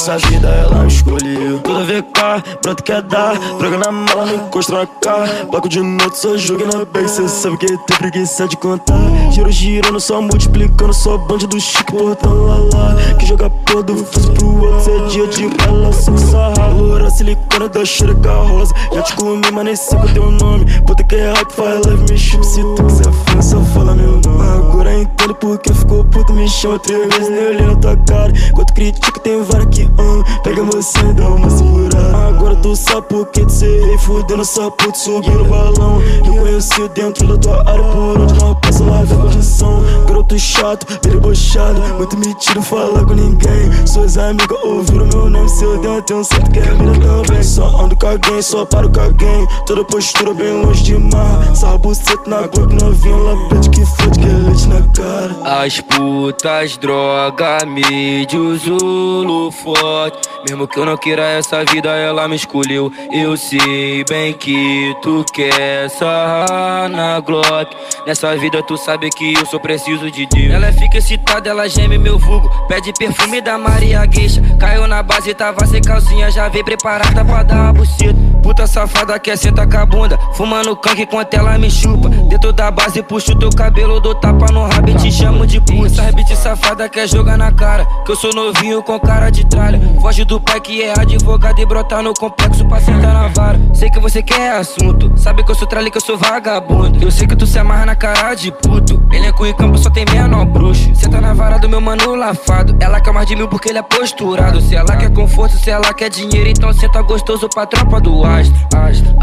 essa 0.00 0.16
vida, 0.16 0.48
ela 0.48 0.86
escolheu. 0.86 1.58
Toda 1.58 1.84
VK, 1.84 2.58
pronto 2.62 2.82
quer 2.82 3.02
dar. 3.02 3.38
Droga 3.58 3.76
na 3.76 3.92
mala, 3.92 4.24
não 4.24 4.34
encosta 4.34 4.72
na 4.72 4.86
cara. 4.86 5.44
Bloco 5.50 5.68
de 5.68 5.80
noite, 5.80 6.18
só 6.18 6.36
jogo 6.38 6.64
na 6.64 6.86
base. 6.86 7.16
Cê 7.16 7.28
sabe 7.28 7.58
que 7.58 7.66
tem 7.66 7.96
preguiça 7.98 8.48
de 8.48 8.56
contar. 8.56 8.96
Giro 9.30 9.52
girando, 9.52 10.00
só 10.00 10.22
multiplicando 10.22 10.94
Só 10.94 11.18
bonde 11.18 11.46
do 11.46 11.60
chique, 11.60 11.92
portão 11.92 12.46
lá 12.46 12.56
lá. 12.72 13.14
Que 13.18 13.26
joga 13.26 13.50
porra 13.50 13.82
do 13.82 13.96
fuso 13.96 14.32
pro 14.32 14.64
outro. 14.64 14.80
Cê 14.80 14.90
é 14.90 15.06
dia 15.08 15.26
de 15.26 15.48
bala, 15.48 15.92
só 15.92 16.12
que 16.12 16.20
sarra 16.20 16.66
Loura, 16.68 17.10
silicona 17.10 17.68
da 17.68 17.84
xereca 17.84 18.32
rosa. 18.32 18.74
Já 18.94 19.02
te 19.02 19.14
comi, 19.14 19.42
mas 19.52 19.64
nem 19.64 19.76
sei 19.76 19.98
qual 19.98 20.08
é 20.08 20.12
teu 20.14 20.30
nome. 20.30 20.64
Puta 20.86 21.04
que 21.04 21.14
é 21.16 21.32
hype, 21.32 21.52
faz 21.52 21.86
live, 21.86 22.10
me 22.10 22.16
chupa 22.16 22.44
Se 22.44 22.62
tu 22.62 22.84
quiser 22.84 23.12
fã, 23.12 23.42
só 23.42 23.60
fala 23.74 23.94
meu 23.94 24.18
nome. 24.24 24.48
Agora 24.50 24.94
entendo 24.94 25.34
porque 25.34 25.74
ficou 25.74 26.04
puto 26.04 26.32
Me 26.32 26.48
chama 26.48 26.78
três 26.78 27.06
vezes, 27.14 27.28
nem 27.28 27.46
olhei 27.48 27.66
na 27.66 27.74
tua 27.76 27.96
cara. 27.98 28.32
Enquanto 28.48 28.72
critica, 28.72 29.20
tem 29.20 29.42
várias 29.42 29.68
que 29.68 29.89
amam 29.98 30.24
Pega 30.42 30.62
você 30.64 31.02
dá 31.14 31.28
uma 31.28 31.50
segurada. 31.50 32.16
Agora 32.28 32.56
tu 32.56 32.74
sabe 32.74 33.06
por 33.08 33.26
que 33.26 33.44
te 33.44 33.52
serrei 33.52 33.98
Fudendo 33.98 34.44
só 34.44 34.70
puto, 34.70 34.96
subiu 34.98 35.34
no 35.34 35.44
balão. 35.44 36.00
Eu 36.24 36.34
conheci 36.34 36.88
dentro 36.94 37.26
da 37.26 37.36
tua 37.36 37.70
área 37.70 37.82
Por 37.82 38.20
onde 38.20 38.34
não 38.34 38.54
passa 38.56 38.84
lá 38.84 39.04
da 39.04 39.16
condição 39.16 39.82
Garoto 40.06 40.38
chato, 40.38 40.86
debochado 41.02 41.80
Muito 41.96 42.16
mentira, 42.16 42.62
fala 42.62 43.04
com 43.04 43.14
ninguém. 43.14 43.86
Suas 43.86 44.16
amigas 44.16 44.58
ouviram 44.64 45.06
meu 45.06 45.30
nome 45.30 45.48
Se 45.48 45.64
eu 45.64 45.78
der 45.80 45.98
atenção, 45.98 46.38
tu 46.40 46.50
quer 46.50 46.74
mira 46.74 46.92
também. 46.98 47.42
Só 47.42 47.66
ando 47.82 47.96
com 47.96 48.06
alguém, 48.06 48.42
só 48.42 48.64
paro 48.64 48.90
com 48.90 49.00
alguém. 49.00 49.46
Toda 49.66 49.84
postura 49.84 50.34
bem 50.34 50.62
longe 50.62 50.82
de 50.82 50.98
mar. 50.98 51.54
Sarra 51.54 51.78
buceta 51.78 52.28
na 52.28 52.46
Globo 52.46 52.74
novinha 52.74 53.16
Lapete 53.16 53.70
que 53.70 53.84
fode, 53.84 54.18
que 54.18 54.26
é 54.26 54.32
leite 54.32 54.68
na 54.68 54.82
cara. 54.94 55.62
As 55.62 55.80
putas, 55.80 56.76
droga, 56.76 57.64
mídia, 57.66 58.40
o 58.40 58.56
Zulu 58.56 59.50
forte. 59.80 60.28
Mesmo 60.46 60.66
que 60.66 60.78
eu 60.78 60.84
não 60.84 60.96
queira 60.96 61.22
essa 61.22 61.64
vida, 61.64 61.90
ela 61.90 62.28
me 62.28 62.36
escolheu. 62.36 62.92
Eu 63.12 63.36
sei 63.36 64.04
bem 64.08 64.32
que 64.32 64.94
tu 65.02 65.24
quer 65.32 65.88
sarrar 65.90 66.88
na 66.88 67.20
Glock. 67.20 67.74
Nessa 68.06 68.36
vida 68.36 68.62
tu 68.62 68.76
sabe 68.76 69.10
que 69.10 69.34
eu 69.34 69.46
sou 69.46 69.60
preciso 69.60 70.10
de 70.10 70.26
Deus. 70.26 70.52
Ela 70.52 70.72
fica 70.72 70.98
excitada, 70.98 71.48
ela 71.48 71.68
geme 71.68 71.98
meu 71.98 72.18
vulgo. 72.18 72.48
Pede 72.68 72.92
perfume 72.92 73.40
da 73.40 73.58
Maria 73.58 74.04
Gueixa. 74.06 74.42
Caiu 74.58 74.86
na 74.86 75.02
base, 75.02 75.34
tava 75.34 75.66
sem 75.66 75.82
calcinha. 75.82 76.30
Já 76.30 76.48
veio 76.48 76.64
preparada 76.64 77.24
pra 77.24 77.42
dar 77.42 77.68
a 77.68 77.72
buceta. 77.72 78.18
Puta 78.42 78.66
safada 78.66 79.18
quer 79.18 79.36
sentar 79.36 79.68
com 79.68 79.76
a 79.76 79.86
bunda. 79.86 80.18
Fumando 80.34 80.76
canque 80.76 81.02
enquanto 81.02 81.34
ela 81.34 81.58
me 81.58 81.70
chupa. 81.70 82.08
Dentro 82.08 82.52
da 82.52 82.70
base 82.70 83.02
puxo 83.02 83.34
teu 83.36 83.50
cabelo 83.50 84.00
Dou 84.00 84.14
tapa 84.14 84.52
no 84.52 84.66
rabo 84.66 84.90
e 84.90 84.94
te 84.94 85.10
chamo 85.10 85.46
de 85.46 85.60
puta 85.60 85.86
Essa 85.86 86.12
bitch 86.12 86.34
safada 86.34 86.88
quer 86.88 87.08
jogar 87.08 87.36
na 87.36 87.50
cara 87.50 87.84
Que 88.04 88.12
eu 88.12 88.16
sou 88.16 88.32
novinho 88.32 88.82
com 88.82 88.98
cara 89.00 89.30
de 89.30 89.44
tralha 89.70 90.00
Foge 90.00 90.24
do 90.24 90.40
pai 90.40 90.60
que 90.60 90.82
é 90.82 90.92
advogado 90.98 91.60
E 91.60 91.66
brotar 91.66 92.02
no 92.02 92.12
complexo 92.14 92.64
pra 92.64 92.80
sentar 92.80 93.12
na 93.12 93.28
vara. 93.28 93.60
Sei 93.74 93.90
que 93.90 94.00
você 94.00 94.22
quer 94.22 94.52
assunto. 94.52 95.12
Sabe 95.16 95.44
que 95.44 95.50
eu 95.50 95.54
sou 95.54 95.66
tralha 95.66 95.90
que 95.90 95.96
eu 95.96 96.00
sou 96.00 96.16
vagabundo. 96.16 97.02
Eu 97.02 97.10
sei 97.10 97.26
que 97.26 97.36
tu 97.36 97.46
se 97.46 97.58
amarra 97.58 97.86
na 97.86 97.94
cara 97.94 98.34
de 98.34 98.50
puto. 98.50 99.02
Elenco 99.12 99.46
em 99.46 99.54
campo 99.54 99.78
só 99.78 99.90
tem 99.90 100.04
menor 100.06 100.46
bruxo. 100.46 100.94
Senta 100.94 101.20
na 101.20 101.34
vara 101.34 101.58
do 101.58 101.68
meu 101.68 101.80
mano 101.80 102.14
lafado. 102.14 102.76
Ela 102.80 103.00
quer 103.00 103.12
mais 103.12 103.26
de 103.26 103.36
mil 103.36 103.48
porque 103.48 103.68
ele 103.68 103.78
é 103.78 103.82
posturado. 103.82 104.60
Se 104.60 104.74
ela 104.74 104.96
quer 104.96 105.10
conforto, 105.10 105.56
se 105.56 105.70
ela 105.70 105.92
quer 105.92 106.08
dinheiro 106.08 106.48
Então 106.48 106.72
senta 106.72 107.02
gostoso 107.02 107.48
pra 107.48 107.66
tropa 107.66 108.00
do 108.00 108.24
astro, 108.24 108.58
astro. 108.74 109.14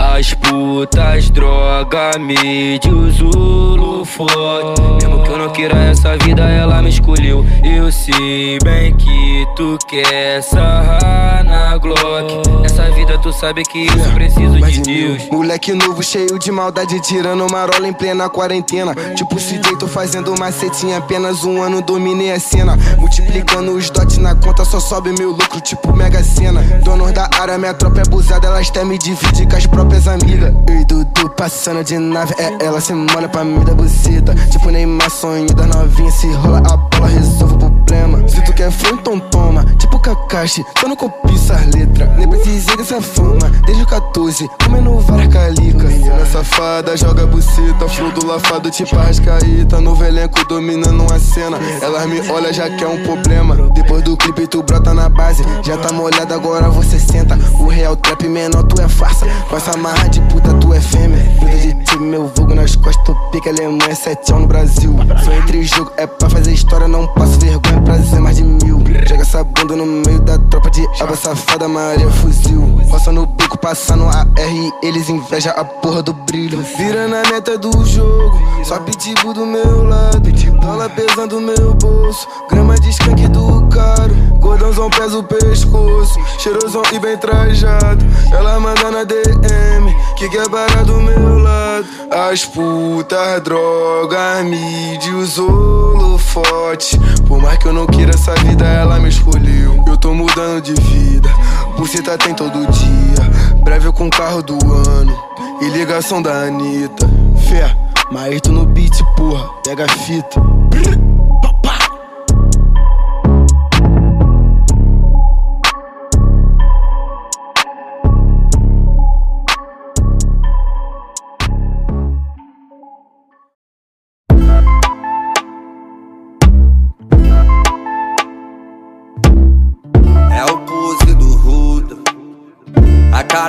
As 0.78 0.82
putas 0.82 1.32
droga, 1.32 2.20
mídia, 2.20 2.92
Zulu 3.10 4.06
forte. 4.06 4.82
Mesmo 5.02 5.24
que 5.24 5.30
eu 5.30 5.38
não 5.38 5.50
queira 5.50 5.78
essa 5.86 6.18
vida, 6.18 6.44
ela 6.44 6.82
me 6.82 6.90
escolheu. 6.90 7.46
Eu 7.64 7.92
sei 7.92 8.58
bem 8.64 8.94
que 8.96 9.48
tu 9.56 9.78
quer 9.88 10.42
sarrar 10.42 11.44
na 11.44 11.78
Glock. 11.78 12.48
Nessa 12.62 12.90
vida 12.92 13.18
tu 13.20 13.32
sabe 13.34 13.64
que 13.64 13.88
eu 13.88 14.14
preciso 14.14 14.60
de 14.60 14.82
Deus. 14.82 15.30
Moleque 15.32 15.74
novo, 15.74 16.02
cheio 16.02 16.40
de 16.40 16.52
maldade, 16.52 17.00
tirando 17.02 17.46
marola 17.52 17.88
em 17.88 17.94
plena 17.94 18.30
quarentena. 18.30 18.96
Tipo 19.16 19.36
CJ, 19.36 19.78
tô 19.78 19.88
fazendo 19.88 20.38
macetinha, 20.40 20.98
apenas 20.98 21.44
um 21.44 21.62
ano 21.62 21.82
dominei 21.82 22.32
a 22.32 22.40
cena. 22.40 22.78
Multiplicando 22.98 23.74
os 23.74 23.90
dots 23.90 24.18
na 24.18 24.36
conta, 24.36 24.64
só 24.64 24.80
sobe 24.80 25.12
meu 25.18 25.32
lucro, 25.32 25.60
tipo 25.62 25.96
Mega 25.96 26.24
Sena. 26.24 26.62
Donos 26.84 27.12
da 27.12 27.30
área, 27.40 27.58
minha 27.58 27.74
tropa 27.74 28.00
é 28.00 28.02
abusada, 28.02 28.48
elas 28.48 28.70
até 28.70 28.84
me 28.84 28.98
dividem 28.98 29.48
com 29.48 29.56
as 29.56 29.66
próprias 29.66 30.08
amigas. 30.08 30.54
E 30.68 30.86
Dudu 30.86 31.30
passando 31.30 31.84
de 31.84 31.98
nave, 31.98 32.34
é 32.38 32.66
ela 32.66 32.82
se 32.82 32.94
molha 32.94 33.30
pra 33.30 33.44
mim 33.44 33.64
da 33.64 33.74
buceta. 33.74 34.36
Tipo 34.52 34.70
Neymar, 34.70 35.10
sonho 35.10 35.48
da 35.54 35.66
novinha, 35.66 36.12
se 36.12 36.28
rola 36.34 36.60
a 36.60 36.78
bola, 36.78 37.08
resolve 37.08 37.56
o 37.56 37.58
problema. 37.58 38.28
Se 38.28 38.44
tu 38.44 38.54
quer 38.54 38.72
flow, 38.72 38.94
então 38.96 39.20
toma. 39.20 39.64
Tipo 39.78 40.00
Kakashi, 40.00 40.66
só 40.80 40.88
não 40.88 40.96
copio 40.96 41.36
essas 41.36 41.66
letras. 41.74 42.18
Nem 42.18 42.28
precisei 42.28 42.78
dessa 42.78 43.02
fama, 43.02 43.50
desde 43.66 43.84
o 43.84 43.88
14, 43.88 44.50
comendo 44.64 45.00
várias 45.00 45.34
calicas. 45.34 45.92
Menina 45.92 46.26
safada, 46.26 46.98
joga 46.98 47.26
buceta, 47.26 47.86
do 48.14 48.26
lafado, 48.26 48.70
tipo 48.70 48.98
Arrascaíta. 48.98 49.80
Novo 49.80 50.04
elenco 50.04 50.46
dominando 50.48 51.02
uma 51.02 51.20
cena. 51.20 51.58
Elas 51.82 52.06
me 52.08 52.20
olham, 52.30 52.52
já 52.52 52.70
que 52.70 52.84
é 52.84 52.88
um 52.88 53.04
problema. 53.04 53.56
Depois 53.74 54.04
do 54.04 54.18
clipe, 54.18 54.48
tu 54.48 54.64
brota 54.64 54.94
na 54.94 55.10
base. 55.10 55.44
Já 55.64 55.78
tá 55.78 55.94
molhado, 55.94 56.34
agora 56.34 56.70
você 56.70 57.00
senta. 57.00 57.38
O 57.60 57.68
real 57.68 57.96
trap 57.96 58.28
menor, 58.28 58.64
tu 58.64 58.82
é 58.82 58.88
farsa. 58.88 59.26
Com 59.50 59.56
essa 59.56 59.78
marra 59.78 60.08
de 60.08 60.22
puta, 60.22 60.54
tu 60.60 60.74
é 60.74 60.82
fêmea. 60.82 61.24
Vida 61.40 61.58
de 61.58 61.74
time, 61.86 62.08
meu 62.08 62.28
vulgo 62.36 62.54
nas 62.54 62.76
costas, 62.76 63.04
tu 63.06 63.16
pica 63.32 63.50
Alemanha, 63.50 63.96
sete 63.96 64.32
no 64.34 64.48
Brasil. 64.48 64.96
Sou 65.24 65.34
entre 65.34 65.64
jogo, 65.64 65.92
é 65.98 66.08
pra 66.08 66.30
fazer 66.30 66.52
história, 66.54 66.88
não 66.88 67.08
passo 67.08 67.40
vergonha 67.40 67.82
pra 67.82 67.98
dizer 67.98 68.20
mais 68.20 68.38
de 68.38 68.44
mil. 68.44 68.84
Joga 69.08 69.22
essa 69.22 69.44
bunda 69.44 69.76
no 69.76 69.86
meio 69.86 70.20
da 70.22 70.38
tropa 70.38 70.70
de 70.70 70.86
aba 71.00 71.16
safada, 71.16 71.68
Maria 71.68 72.10
fuzil. 72.10 72.62
Roça 72.90 73.12
no 73.12 73.26
bico, 73.26 73.58
passando 73.58 74.06
a 74.06 74.26
R, 74.38 74.72
eles 74.84 75.10
inveja 75.10 75.52
a 75.52 75.64
porra 75.64 76.02
do 76.02 76.14
brilho. 76.14 76.62
Vira 76.78 77.08
na 77.08 77.22
meta 77.30 77.58
do 77.58 77.86
jogo, 77.86 78.38
só 78.64 78.80
pitbull 78.80 79.34
do 79.34 79.46
meu 79.46 79.84
lado. 79.84 80.28
Dólar 80.68 80.90
pesando 80.90 81.40
meu 81.40 81.74
bolso, 81.76 82.28
grama 82.50 82.76
de 82.76 82.90
skunk 82.90 83.26
do 83.30 83.66
caro. 83.70 84.14
Gordãozão 84.40 84.90
pesa 84.90 85.18
o 85.18 85.24
pescoço, 85.24 86.20
cheirosão 86.40 86.82
e 86.92 87.00
bem 87.00 87.18
trajado. 87.18 88.06
Ela 88.32 88.60
manda 88.60 88.92
na 88.92 89.04
DM, 89.06 89.96
que 90.18 90.28
quer 90.28 90.47
parar 90.50 90.84
do 90.84 91.00
meu 91.02 91.40
lado. 91.40 91.86
As 92.30 92.46
putas, 92.46 93.42
droga, 93.44 94.44
mídia, 94.44 95.16
os 95.16 95.38
holofotes. 95.38 96.98
Por 97.28 97.42
mais 97.42 97.58
que 97.58 97.68
eu 97.68 97.74
não 97.74 97.86
queira 97.86 98.12
essa 98.12 98.34
vida, 98.36 98.66
ela 98.66 99.00
me 99.00 99.10
escolheu. 99.10 99.84
Eu 99.88 99.98
tô 99.98 100.14
mudando 100.14 100.62
de 100.62 100.74
vida, 100.74 101.30
buceta 101.78 102.18
tem 102.18 102.34
todo 102.34 102.66
dia. 102.72 103.58
Breve 103.64 103.92
com 103.92 104.10
carro 104.10 104.42
do 104.42 104.58
ano 104.74 105.18
e 105.62 105.70
ligação 105.70 106.22
da 106.22 106.44
Anitta. 106.44 107.08
Fé, 107.50 107.76
Maíto 108.12 108.54
no 108.54 108.66
beat, 108.66 109.04
porra, 109.18 109.50
pega 109.64 109.86
a 109.86 109.90
fita. 109.90 110.42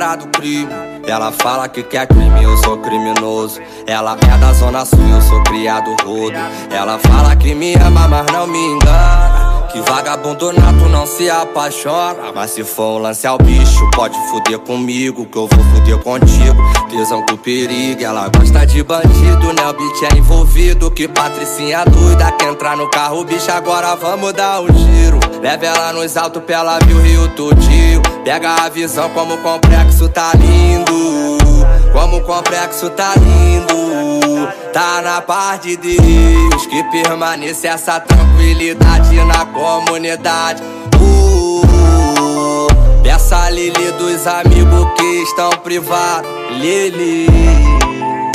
Cara 0.08 0.16
do 0.16 0.26
crime. 0.28 0.72
Ela 1.06 1.32
fala 1.32 1.68
que 1.68 1.82
quer 1.82 2.06
crime, 2.06 2.42
eu 2.42 2.56
sou 2.58 2.78
criminoso. 2.78 3.60
Ela 3.86 4.16
é 4.22 4.38
da 4.38 4.52
zona 4.52 4.84
sul, 4.84 4.98
eu 5.10 5.20
sou 5.20 5.42
criado 5.44 5.94
rodo. 6.02 6.36
Ela 6.70 6.98
fala 6.98 7.36
que 7.36 7.54
me 7.54 7.74
ama, 7.74 8.08
mas 8.08 8.26
não 8.32 8.46
me 8.46 8.58
engana. 8.58 9.47
Que 9.70 9.80
vagabundo 9.82 10.52
nato 10.52 10.88
não 10.88 11.06
se 11.06 11.28
apaixona. 11.28 12.32
Mas 12.34 12.52
se 12.52 12.64
for 12.64 12.98
um 12.98 12.98
lance 12.98 13.26
ao 13.26 13.36
bicho, 13.38 13.88
pode 13.94 14.16
fuder 14.28 14.58
comigo, 14.60 15.26
que 15.26 15.36
eu 15.36 15.46
vou 15.46 15.64
fuder 15.64 15.98
contigo. 15.98 16.56
Tesão 16.88 17.24
com 17.26 17.36
perigo, 17.36 18.02
ela 18.02 18.28
gosta 18.28 18.66
de 18.66 18.82
bandido, 18.82 19.52
né? 19.52 19.68
O 19.68 19.72
beat 19.74 20.12
é 20.12 20.16
envolvido. 20.16 20.90
Que 20.90 21.06
patricinha 21.06 21.84
doida, 21.84 22.32
quer 22.32 22.48
entrar 22.48 22.76
no 22.76 22.88
carro, 22.88 23.24
bicho, 23.24 23.50
agora 23.50 23.94
vamos 23.94 24.32
dar 24.32 24.60
um 24.62 24.66
giro. 24.66 25.20
Leva 25.42 25.66
ela 25.66 25.92
nos 25.92 26.16
altos 26.16 26.42
pra 26.42 26.56
ela 26.56 26.78
ver 26.78 26.94
o 26.94 27.00
rio 27.00 27.28
todinho. 27.36 28.00
Pega 28.24 28.64
a 28.64 28.68
visão 28.68 29.10
como 29.10 29.34
o 29.34 29.38
complexo 29.38 30.08
tá 30.08 30.32
lindo. 30.34 31.47
Como 31.92 32.18
o 32.18 32.20
complexo 32.22 32.90
tá 32.90 33.14
lindo. 33.16 34.48
Tá 34.72 35.00
na 35.02 35.20
paz 35.20 35.60
de 35.60 35.76
Deus 35.76 36.66
que 36.66 36.82
permanece 36.84 37.66
essa 37.66 38.00
tranquilidade 38.00 39.14
na 39.24 39.46
comunidade. 39.46 40.62
Uh, 41.00 42.66
peça 43.02 43.36
a 43.36 43.50
Lili 43.50 43.92
dos 43.92 44.26
amigos 44.26 44.86
que 44.96 45.22
estão 45.22 45.50
privados. 45.62 46.30
Lili. 46.60 47.26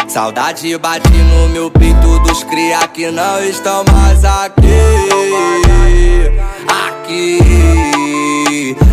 Saudade 0.07 0.77
bate 0.77 1.09
no 1.09 1.49
meu 1.49 1.71
peito 1.71 2.19
dos 2.19 2.43
cria 2.43 2.87
que 2.87 3.09
não 3.09 3.43
estão 3.43 3.83
mais 3.91 4.23
aqui. 4.23 4.63
Aqui 6.67 8.22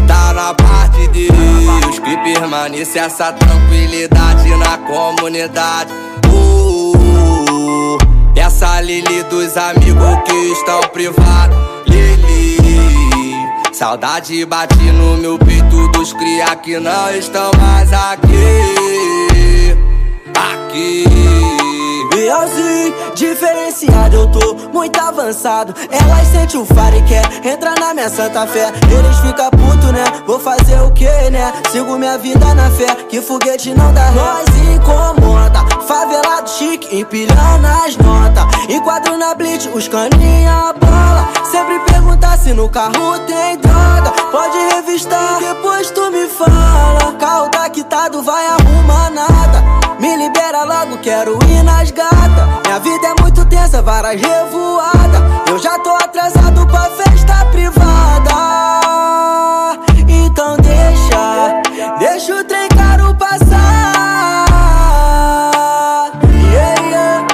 tá 0.06 0.32
na 0.32 0.54
parte 0.54 1.06
de 1.08 1.28
Deus 1.28 1.98
que 1.98 2.16
permanece 2.18 2.98
essa 2.98 3.32
tranquilidade 3.32 4.48
na 4.56 4.78
comunidade. 4.78 5.92
Uh, 6.28 7.98
peça 8.34 8.68
a 8.68 8.80
Lili 8.80 9.22
dos 9.24 9.56
amigos 9.56 10.18
que 10.26 10.52
estão 10.52 10.80
privados. 10.92 11.56
Lili, 11.86 13.36
saudade 13.72 14.44
bate 14.46 14.76
no 14.92 15.16
meu 15.16 15.38
peito 15.38 15.88
dos 15.88 16.12
cria 16.12 16.56
que 16.56 16.78
não 16.78 17.14
estão 17.14 17.50
mais 17.58 17.92
aqui. 17.92 19.76
Aqui. 20.34 21.49
Realzinho, 22.20 22.94
diferenciado, 23.14 24.14
eu 24.14 24.26
tô 24.30 24.54
muito 24.74 25.00
avançado. 25.00 25.74
Elas 25.90 26.26
sentem 26.28 26.60
o 26.60 26.66
faro 26.66 26.94
e 26.94 27.02
quer 27.04 27.24
entrar 27.46 27.74
na 27.80 27.94
minha 27.94 28.10
santa 28.10 28.46
fé. 28.46 28.70
Eles 28.90 29.18
ficam 29.20 29.48
puto, 29.50 29.90
né? 29.90 30.04
Vou 30.26 30.38
fazer 30.38 30.78
o 30.82 30.90
que, 30.92 31.08
né? 31.30 31.50
Sigo 31.72 31.98
minha 31.98 32.18
vida 32.18 32.54
na 32.54 32.70
fé, 32.72 32.94
que 33.08 33.22
foguete 33.22 33.72
não 33.72 33.94
dá 33.94 34.04
ré. 34.10 34.20
Nós 34.20 34.48
incomoda, 34.68 35.64
favelado 35.88 36.50
chique, 36.50 36.94
empilhando 36.94 37.66
as 37.86 37.96
notas. 37.96 38.44
Enquadro 38.68 39.16
na 39.16 39.34
blitz, 39.34 39.70
os 39.72 39.88
caninha 39.88 40.74
bola. 40.78 41.26
Sempre 41.50 41.80
perguntar 41.90 42.36
se 42.36 42.52
no 42.52 42.68
carro 42.68 43.18
tem 43.26 43.56
droga. 43.56 44.10
Pode 44.30 44.58
revistar, 44.74 45.38
depois 45.40 45.90
tu 45.90 46.10
me 46.10 46.26
fala. 46.26 47.14
Carro 47.18 47.48
tá 47.48 47.68
quitado, 47.70 48.22
vai 48.22 48.46
arrumar 48.46 49.08
nada. 49.10 49.64
Me 49.98 50.16
libera 50.16 50.64
logo, 50.64 50.98
quero 50.98 51.38
ir 51.48 51.62
nas 51.62 51.90
gatas. 51.90 52.09
Minha 52.64 52.78
vida 52.78 53.08
é 53.08 53.22
muito 53.22 53.44
tensa, 53.46 53.82
várias 53.82 54.20
revoadas. 54.20 55.20
Eu 55.48 55.58
já 55.58 55.78
tô 55.78 55.90
atrasado 55.90 56.66
pra 56.66 56.90
festa 56.90 57.44
privada. 57.46 58.30
Então 60.08 60.56
deixa, 60.58 61.62
deixa 61.98 62.36
o 62.36 62.44
trem 62.44 62.68
caro 62.68 63.14
passar. 63.16 64.46
Yeah, 66.52 66.82
yeah. 66.82 67.26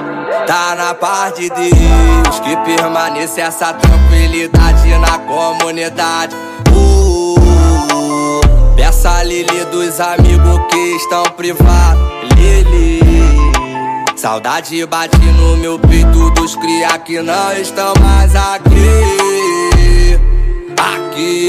Tá 0.47 0.75
na 0.75 0.95
paz 0.95 1.35
de 1.35 1.51
Deus 1.51 2.41
que 2.43 2.57
permanece 2.65 3.41
essa 3.41 3.73
tranquilidade 3.75 4.89
na 4.99 5.19
comunidade. 5.19 6.35
Uh, 6.73 8.41
peça 8.75 9.11
a 9.11 9.23
Lili 9.23 9.65
dos 9.67 10.01
amigos 10.01 10.61
que 10.71 10.97
estão 10.97 11.25
privados. 11.37 12.03
Lili, 12.37 12.96
saudade 14.27 14.85
bate 14.87 15.17
no 15.39 15.57
meu 15.59 15.79
peito 15.79 16.31
dos 16.33 16.57
cria 16.57 16.99
que 16.99 17.23
não 17.23 17.53
estão 17.53 17.95
mais 18.01 18.35
aqui. 18.35 20.19
Aqui. 20.77 21.47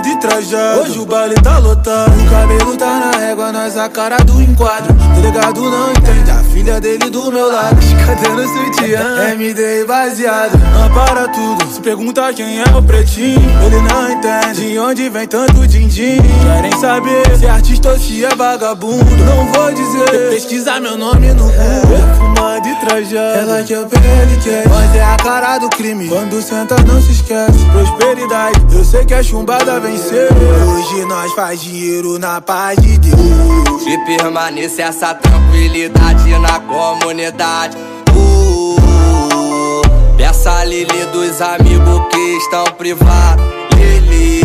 Perfumado 0.00 0.04
fumando 0.04 0.08
e 0.08 0.16
trajado. 0.16 0.80
Hoje 0.80 0.98
o 0.98 1.06
baile 1.06 1.34
tá 1.36 1.58
lotado. 1.58 2.12
O 2.20 2.30
cabelo 2.30 2.76
tá 2.76 2.98
na 2.98 3.18
régua, 3.18 3.52
nós 3.52 3.76
a 3.76 3.88
cara 3.88 4.16
do 4.18 4.40
enquadro. 4.40 4.92
Delegado 5.14 5.60
não 5.62 5.90
entende, 5.90 6.30
a 6.30 6.42
filha 6.44 6.80
dele 6.80 7.10
do 7.10 7.30
meu 7.30 7.50
lado. 7.50 7.76
Cadê 8.06 8.28
no 8.28 8.48
sutiã? 8.48 9.30
MD 9.32 9.84
baseado, 9.84 10.58
não 10.58 10.90
para 10.92 11.28
tudo. 11.28 11.66
Se 11.72 11.80
pergunta 11.80 12.32
quem 12.32 12.60
é 12.60 12.64
o 12.76 12.82
pretinho, 12.82 13.40
ele 13.64 13.80
não 13.82 14.10
entende. 14.10 14.70
De 14.70 14.78
onde 14.78 15.08
vem 15.08 15.26
tanto 15.26 15.66
din-din? 15.66 16.18
Querem 16.20 16.78
saber 16.78 17.36
se 17.36 17.46
é 17.46 17.50
artista 17.50 17.90
ou 17.90 17.98
se 17.98 18.24
é 18.24 18.34
vagabundo. 18.34 19.04
Não 19.04 19.52
vou 19.52 19.72
dizer, 19.72 20.30
pesquisar 20.30 20.80
meu 20.80 20.96
nome 20.96 21.32
no 21.32 21.44
Google. 21.44 22.30
E 22.36 22.49
trajado, 22.80 23.38
ela 23.38 23.62
que 23.62 23.72
eu 23.72 23.82
ele 23.82 24.40
quer. 24.42 24.68
Mas 24.68 24.94
é 24.94 25.04
a 25.04 25.16
cara 25.16 25.58
do 25.58 25.68
crime. 25.68 26.08
Quando 26.08 26.40
senta, 26.42 26.76
não 26.82 27.00
se 27.00 27.12
esquece. 27.12 27.58
Prosperidade, 27.72 28.58
eu 28.72 28.84
sei 28.84 29.04
que 29.04 29.14
a 29.14 29.22
chumbada 29.22 29.78
venceu. 29.78 30.28
Hoje 30.68 31.04
nós 31.04 31.32
faz 31.32 31.60
dinheiro 31.60 32.18
na 32.18 32.40
paz 32.40 32.80
de 32.80 32.98
Deus. 32.98 33.86
E 33.86 33.98
permanece 33.98 34.82
essa 34.82 35.14
tranquilidade 35.14 36.30
na 36.38 36.60
comunidade. 36.60 37.76
Uh, 38.14 39.82
peça 40.16 40.50
a 40.50 40.64
Lili 40.64 41.06
dos 41.12 41.40
amigos 41.40 42.00
que 42.10 42.36
estão 42.38 42.64
privados. 42.76 43.44
Lili. 43.76 44.40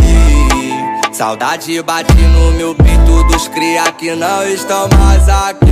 Saudade 1.11 1.81
bate 1.81 2.13
no 2.13 2.51
meu 2.51 2.75
peito 2.75 3.23
dos 3.31 3.47
cria 3.47 3.89
que 3.93 4.13
não 4.15 4.45
estão 4.47 4.89
mais 4.99 5.27
aqui. 5.29 5.65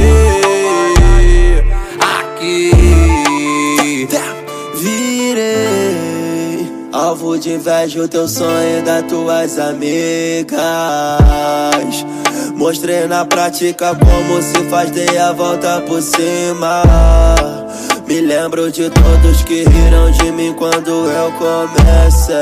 Aqui. 2.43 4.07
Virei 4.75 6.67
alvo 6.91 7.37
de 7.39 7.53
inveja 7.53 8.01
o 8.01 8.07
teu 8.07 8.27
sonho 8.27 8.83
das 8.83 9.03
tuas 9.03 9.57
amigas. 9.57 10.57
Mostrei 12.55 13.07
na 13.07 13.23
prática 13.23 13.95
como 13.95 14.41
se 14.41 14.59
faz, 14.69 14.91
dei 14.91 15.17
a 15.17 15.31
volta 15.31 15.81
por 15.87 16.01
cima. 16.01 16.83
Me 18.07 18.19
lembro 18.19 18.69
de 18.69 18.89
todos 18.89 19.43
que 19.43 19.63
riram 19.63 20.11
de 20.11 20.31
mim 20.33 20.53
quando 20.53 21.09
eu 21.09 21.31
comecei. 21.33 22.35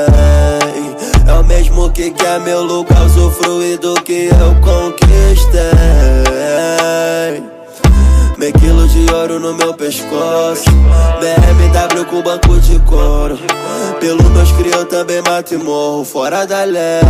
É 1.28 1.32
o 1.32 1.44
mesmo 1.44 1.88
que 1.92 2.10
quer 2.10 2.40
meu 2.40 2.64
lugar, 2.64 3.06
usufruir 3.06 3.78
do 3.78 3.94
que 4.02 4.30
eu 4.30 4.56
conquistei. 4.60 5.62
Meio 8.42 8.54
quilo 8.54 8.88
de 8.88 9.06
ouro 9.14 9.38
no 9.38 9.54
meu 9.54 9.72
pescoço. 9.72 10.64
BMW 11.20 12.04
com 12.10 12.20
banco 12.22 12.58
de 12.58 12.76
couro. 12.80 13.38
Pelo 14.00 14.24
meus 14.30 14.50
cria 14.50 14.74
eu 14.74 14.84
também 14.84 15.22
mato 15.22 15.54
e 15.54 15.58
morro 15.58 16.04
Fora 16.04 16.44
da 16.44 16.64
lei. 16.64 17.00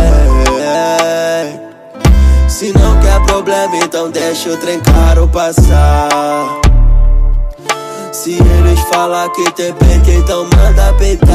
Se 2.47 2.71
não 2.77 2.99
quer 2.99 3.19
problema 3.25 3.75
então 3.77 4.11
deixa 4.11 4.51
o 4.51 4.57
trem 4.57 4.79
caro 4.81 5.27
passar. 5.27 6.61
Se 8.11 8.33
eles 8.33 8.79
falar 8.91 9.27
que 9.29 9.51
tem 9.53 9.73
peito 9.73 10.11
então 10.11 10.43
manda 10.43 10.93
peitar. 10.99 11.33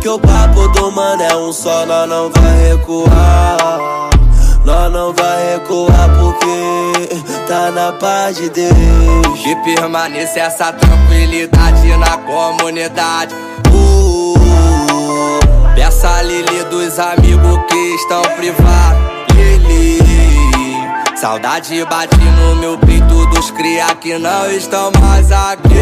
Que 0.00 0.08
o 0.08 0.18
papo 0.18 0.68
do 0.68 0.90
mano 0.90 1.22
é 1.22 1.36
um 1.36 1.52
só, 1.52 1.84
nós 1.84 2.08
não 2.08 2.30
vai 2.30 2.70
recuar 2.70 4.11
nós 4.64 4.92
não 4.92 5.12
vai 5.12 5.54
recuar 5.54 6.08
porque 6.18 7.22
tá 7.48 7.70
na 7.70 7.92
paz 7.92 8.36
de 8.36 8.48
Deus. 8.50 9.40
Que 9.42 9.56
permaneça 9.56 10.40
essa 10.40 10.72
tranquilidade 10.72 11.96
na 11.96 12.16
comunidade. 12.18 13.34
Uh, 13.72 14.34
peça 15.74 16.08
a 16.08 16.22
Lili 16.22 16.64
dos 16.70 16.98
amigos 16.98 17.58
que 17.68 17.94
estão 17.94 18.22
privados. 18.36 19.02
Lili, 19.34 19.98
saudade 21.16 21.84
bate 21.86 22.16
no 22.16 22.56
meu 22.56 22.78
peito 22.78 23.26
dos 23.26 23.50
cria 23.50 23.94
que 23.96 24.16
não 24.18 24.50
estão 24.50 24.92
mais 25.00 25.32
aqui. 25.32 25.72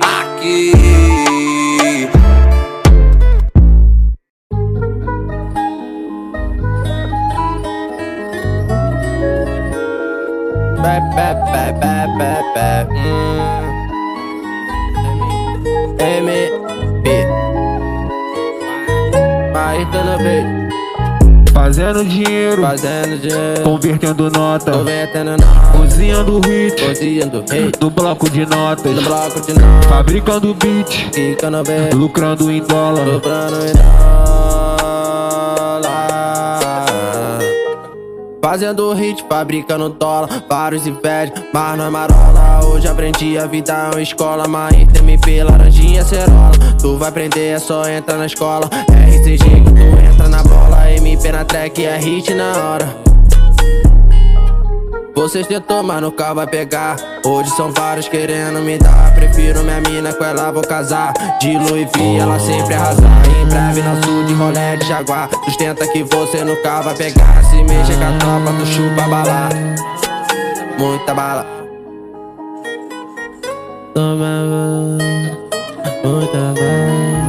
Aqui. 0.00 1.57
Bap, 10.88 11.04
bap, 11.14 11.36
bap, 11.52 11.80
bap, 11.82 12.08
bap, 12.18 12.44
bap. 12.54 12.88
Hum. 12.88 13.60
M, 16.00 16.28
B. 17.02 17.06
Marita 19.52 20.16
B. 20.16 21.52
Fazendo 21.52 22.02
dinheiro, 22.06 22.62
fazendo 22.62 23.18
dinheiro, 23.20 23.62
convertendo 23.64 24.30
nota, 24.30 24.72
convertendo 24.72 25.32
nota, 25.32 25.76
cozinhando 25.76 26.40
hit, 26.46 26.82
cozinhando 26.82 27.44
hit, 27.52 27.78
no 27.78 27.90
bloco 27.90 28.30
de 28.30 28.46
notas, 28.46 28.94
no 28.94 29.02
bloco 29.02 29.40
de 29.42 29.52
notas, 29.52 29.86
fabricando 29.90 30.54
beat, 30.54 30.90
ficando 31.12 31.62
bem, 31.64 31.90
lucrando 31.92 32.50
em 32.50 32.62
dólar, 32.62 33.06
lucrando 33.06 33.56
em 33.56 33.72
dólar. 33.74 34.37
Fazendo 38.48 38.94
hit, 38.94 39.22
fabricando 39.28 39.90
dólar, 39.90 40.42
vários 40.48 40.86
inveja, 40.86 41.34
mas 41.52 41.76
não 41.76 41.84
é 41.84 41.90
marola. 41.90 42.64
Hoje 42.64 42.88
aprendi 42.88 43.36
a 43.36 43.44
vida 43.44 43.74
é 43.74 43.90
uma 43.90 44.00
escola, 44.00 44.48
mas 44.48 44.72
MP, 44.74 45.44
laranjinha, 45.44 46.02
cerola. 46.02 46.52
Tu 46.80 46.96
vai 46.96 47.10
aprender, 47.10 47.56
é 47.56 47.58
só 47.58 47.86
entrar 47.86 48.16
na 48.16 48.24
escola. 48.24 48.70
RCG 48.88 49.36
que 49.36 49.70
tu 49.70 50.10
entra 50.10 50.30
na 50.30 50.42
bola, 50.42 50.90
MP 50.90 51.30
na 51.30 51.44
track 51.44 51.84
é 51.84 51.98
hit 51.98 52.32
na 52.32 52.56
hora. 52.56 53.17
Vocês 55.14 55.46
tentou, 55.46 55.82
mas 55.82 56.00
nunca 56.00 56.32
vai 56.32 56.46
pegar. 56.46 56.96
Hoje 57.24 57.50
são 57.50 57.72
vários 57.72 58.08
querendo 58.08 58.60
me 58.60 58.78
dar. 58.78 59.14
Prefiro 59.14 59.62
minha 59.62 59.80
mina, 59.80 60.12
com 60.12 60.24
ela 60.24 60.52
vou 60.52 60.62
casar. 60.62 61.12
De 61.40 61.58
Louis 61.58 61.88
V, 61.94 62.16
ela 62.16 62.38
sempre 62.38 62.74
arrasar. 62.74 63.22
Em 63.26 63.46
breve, 63.46 63.82
nosso 63.82 64.24
de 64.26 64.34
rolé 64.34 64.76
de 64.76 64.86
jaguar. 64.86 65.28
Sustenta 65.44 65.86
que 65.88 66.02
você 66.04 66.44
nunca 66.44 66.80
vai 66.82 66.94
pegar. 66.94 67.44
Se 67.44 67.56
mexe 67.64 67.94
com 67.94 68.04
a 68.04 68.18
tropa, 68.18 68.52
tu 68.58 68.66
chupa 68.66 69.08
bala. 69.08 69.48
Muita 70.78 71.14
bala. 71.14 71.46
Toma, 73.94 74.46
muita 76.04 76.38
bala. 76.54 77.28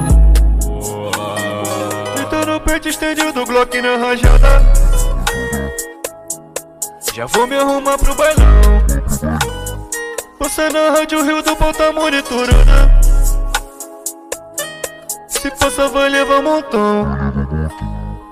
Então 2.21 2.45
no 2.45 2.59
peito 2.61 2.87
estendido, 2.87 3.45
Glock 3.45 3.81
na 3.81 3.97
rajada. 3.97 4.78
Já 7.19 7.25
vou 7.25 7.45
me 7.45 7.57
arrumar 7.57 7.97
pro 7.97 8.15
bailão 8.15 8.81
Você 10.39 10.69
na 10.69 10.91
rádio 10.91 11.21
Rio 11.21 11.43
do 11.43 11.53
Pau 11.53 11.73
tá 11.73 11.91
monitorando. 11.91 12.71
Se 15.27 15.51
passa 15.51 15.89
vai 15.89 16.07
levar 16.07 16.39
um 16.39 16.43
montão. 16.43 17.05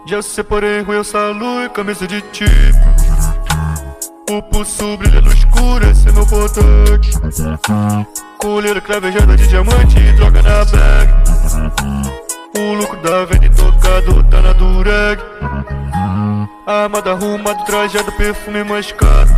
Já 0.05 0.21
separei 0.21 0.83
ruim 0.83 1.03
salu 1.03 1.65
e 1.65 1.69
camisa 1.69 2.07
de 2.07 2.21
tipo 2.31 2.79
O 4.31 4.41
pulso 4.43 4.95
brilha 4.95 5.19
no 5.19 5.33
escuro, 5.33 5.85
esse 5.85 6.07
é 6.07 6.11
meu 6.13 6.25
potente 6.25 7.11
Colheira 8.37 8.79
cravejada 8.79 9.35
de 9.35 9.47
diamante 9.49 9.99
e 9.99 10.13
droga 10.13 10.41
na 10.41 10.63
bag. 10.63 11.13
O 12.57 12.73
lucro 12.73 13.01
da 13.01 13.25
venda 13.25 13.49
tocado 13.49 14.23
tá 14.29 14.41
na 14.41 14.53
dureg 14.53 15.21
Armada 16.65 17.11
arrumado, 17.11 17.63
trajado, 17.65 18.11
perfume 18.13 18.63
mais 18.63 18.91
caro. 18.91 19.29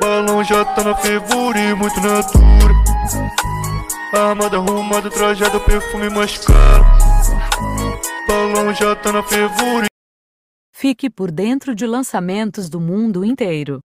Balão 0.00 0.42
já 0.44 0.64
tá 0.64 0.84
na 0.84 0.94
fervura 0.94 1.58
e 1.58 1.74
muito 1.74 2.00
natura 2.00 2.74
Armada 4.12 4.56
arrumado, 4.56 5.10
trajado, 5.10 5.60
perfume 5.60 6.08
mais 6.10 6.38
caro. 6.38 6.84
Balão 8.28 8.74
já 8.74 8.94
tá 8.94 9.12
na 9.12 9.22
fervura 9.22 9.86
Fique 10.72 11.08
por 11.08 11.30
dentro 11.30 11.74
de 11.74 11.86
lançamentos 11.86 12.68
do 12.68 12.78
mundo 12.78 13.24
inteiro. 13.24 13.80